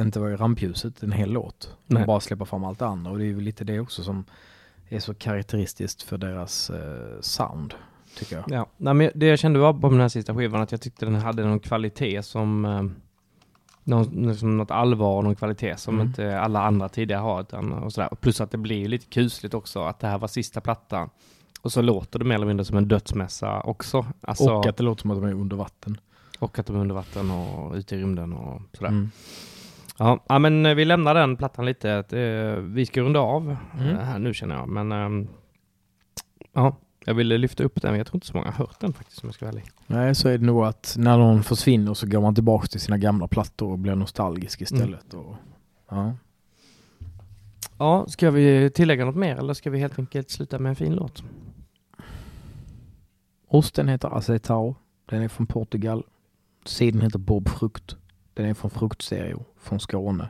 inte 0.00 0.20
vara 0.20 0.32
i 0.32 0.36
rampljuset 0.36 1.02
en 1.02 1.12
hel 1.12 1.30
låt. 1.30 1.76
Nej. 1.86 2.06
bara 2.06 2.20
släppa 2.20 2.44
fram 2.44 2.64
allt 2.64 2.82
andra 2.82 3.10
och 3.10 3.18
det 3.18 3.24
är 3.24 3.26
ju 3.26 3.40
lite 3.40 3.64
det 3.64 3.80
också 3.80 4.02
som 4.02 4.24
är 4.88 4.98
så 4.98 5.14
karaktäristiskt 5.14 6.02
för 6.02 6.18
deras 6.18 6.70
eh, 6.70 7.20
sound 7.20 7.74
tycker 8.18 8.36
jag. 8.36 8.44
Ja, 8.48 8.66
Nej, 8.76 8.94
men 8.94 9.10
det 9.14 9.26
jag 9.26 9.38
kände 9.38 9.58
var 9.58 9.72
på 9.72 9.88
den 9.88 10.00
här 10.00 10.08
sista 10.08 10.34
skivan 10.34 10.62
att 10.62 10.72
jag 10.72 10.80
tyckte 10.80 11.06
den 11.06 11.14
hade 11.14 11.44
någon 11.44 11.60
kvalitet 11.60 12.22
som 12.22 12.64
eh, 12.64 12.82
någon, 13.84 14.28
liksom 14.28 14.56
något 14.56 14.70
allvar 14.70 15.16
och 15.16 15.24
någon 15.24 15.34
kvalitet 15.34 15.76
som 15.76 15.94
mm. 15.94 16.06
inte 16.06 16.40
alla 16.40 16.62
andra 16.62 16.88
tidigare 16.88 17.20
har. 17.20 17.40
Utan, 17.40 17.72
och 17.72 17.92
sådär. 17.92 18.08
Plus 18.20 18.40
att 18.40 18.50
det 18.50 18.58
blir 18.58 18.88
lite 18.88 19.06
kusligt 19.06 19.54
också 19.54 19.82
att 19.82 20.00
det 20.00 20.06
här 20.06 20.18
var 20.18 20.28
sista 20.28 20.60
plattan. 20.60 21.10
Och 21.60 21.72
så 21.72 21.82
låter 21.82 22.18
det 22.18 22.24
mer 22.24 22.34
eller 22.34 22.46
mindre 22.46 22.64
som 22.64 22.76
en 22.76 22.88
dödsmässa 22.88 23.60
också. 23.60 24.06
Alltså, 24.20 24.50
och 24.50 24.66
att 24.66 24.76
det 24.76 24.82
låter 24.82 25.02
som 25.02 25.10
att 25.10 25.16
de 25.16 25.24
är 25.24 25.32
under 25.32 25.56
vatten. 25.56 26.00
Och 26.38 26.58
att 26.58 26.66
de 26.66 26.76
är 26.76 26.80
under 26.80 26.94
vatten 26.94 27.30
och 27.30 27.74
ute 27.74 27.96
i 27.96 27.98
rymden 27.98 28.32
och 28.32 28.62
sådär. 28.72 28.90
Mm. 28.90 29.10
Ja, 29.98 30.24
ja, 30.28 30.38
men 30.38 30.66
eh, 30.66 30.74
vi 30.74 30.84
lämnar 30.84 31.14
den 31.14 31.36
plattan 31.36 31.66
lite. 31.66 31.90
Eh, 31.90 32.62
vi 32.62 32.86
ska 32.86 33.00
runda 33.00 33.20
av 33.20 33.56
mm. 33.80 33.96
här 33.96 34.18
nu 34.18 34.34
känner 34.34 34.54
jag. 34.54 34.68
Men 34.68 34.92
eh, 34.92 35.28
ja, 36.52 36.76
jag 37.04 37.14
ville 37.14 37.38
lyfta 37.38 37.64
upp 37.64 37.82
den, 37.82 37.90
men 37.90 37.98
jag 37.98 38.06
tror 38.06 38.16
inte 38.16 38.26
så 38.26 38.36
många 38.36 38.46
har 38.46 38.52
hört 38.52 38.80
den 38.80 38.92
faktiskt 38.92 39.22
om 39.22 39.28
jag 39.28 39.34
ska 39.34 39.46
vara 39.46 39.52
ärlig. 39.52 39.64
Nej, 39.86 40.14
så 40.14 40.28
är 40.28 40.38
det 40.38 40.44
nog 40.44 40.64
att 40.64 40.94
när 40.98 41.18
någon 41.18 41.42
försvinner 41.42 41.94
så 41.94 42.06
går 42.06 42.20
man 42.20 42.34
tillbaka 42.34 42.66
till 42.66 42.80
sina 42.80 42.98
gamla 42.98 43.28
plattor 43.28 43.72
och 43.72 43.78
blir 43.78 43.94
nostalgisk 43.94 44.60
istället. 44.60 45.12
Mm. 45.12 45.24
Och, 45.26 45.36
ja. 45.88 46.14
ja, 47.78 48.06
ska 48.08 48.30
vi 48.30 48.70
tillägga 48.70 49.04
något 49.04 49.16
mer 49.16 49.36
eller 49.36 49.54
ska 49.54 49.70
vi 49.70 49.78
helt 49.78 49.98
enkelt 49.98 50.30
sluta 50.30 50.58
med 50.58 50.70
en 50.70 50.76
fin 50.76 50.94
låt? 50.94 51.22
Osten 53.48 53.88
heter 53.88 54.16
Acetao. 54.16 54.76
Den 55.06 55.22
är 55.22 55.28
från 55.28 55.46
Portugal. 55.46 56.04
Sidan 56.64 57.00
heter 57.00 57.18
Bob 57.18 57.48
Frukt. 57.48 57.96
Den 58.36 58.46
är 58.46 58.54
från 58.54 58.70
Fruktstereo 58.70 59.44
från 59.56 59.80
Skåne. 59.80 60.28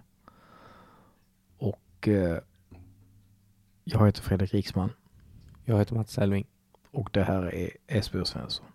Och 1.58 2.08
eh, 2.08 2.38
jag 3.84 4.06
heter 4.06 4.22
Fredrik 4.22 4.54
Riksman. 4.54 4.92
Jag 5.64 5.78
heter 5.78 5.94
Mats 5.94 6.18
Elving. 6.18 6.46
Och 6.90 7.10
det 7.12 7.22
här 7.22 7.54
är 7.54 7.70
Esbjörn 7.86 8.26
Svensson. 8.26 8.66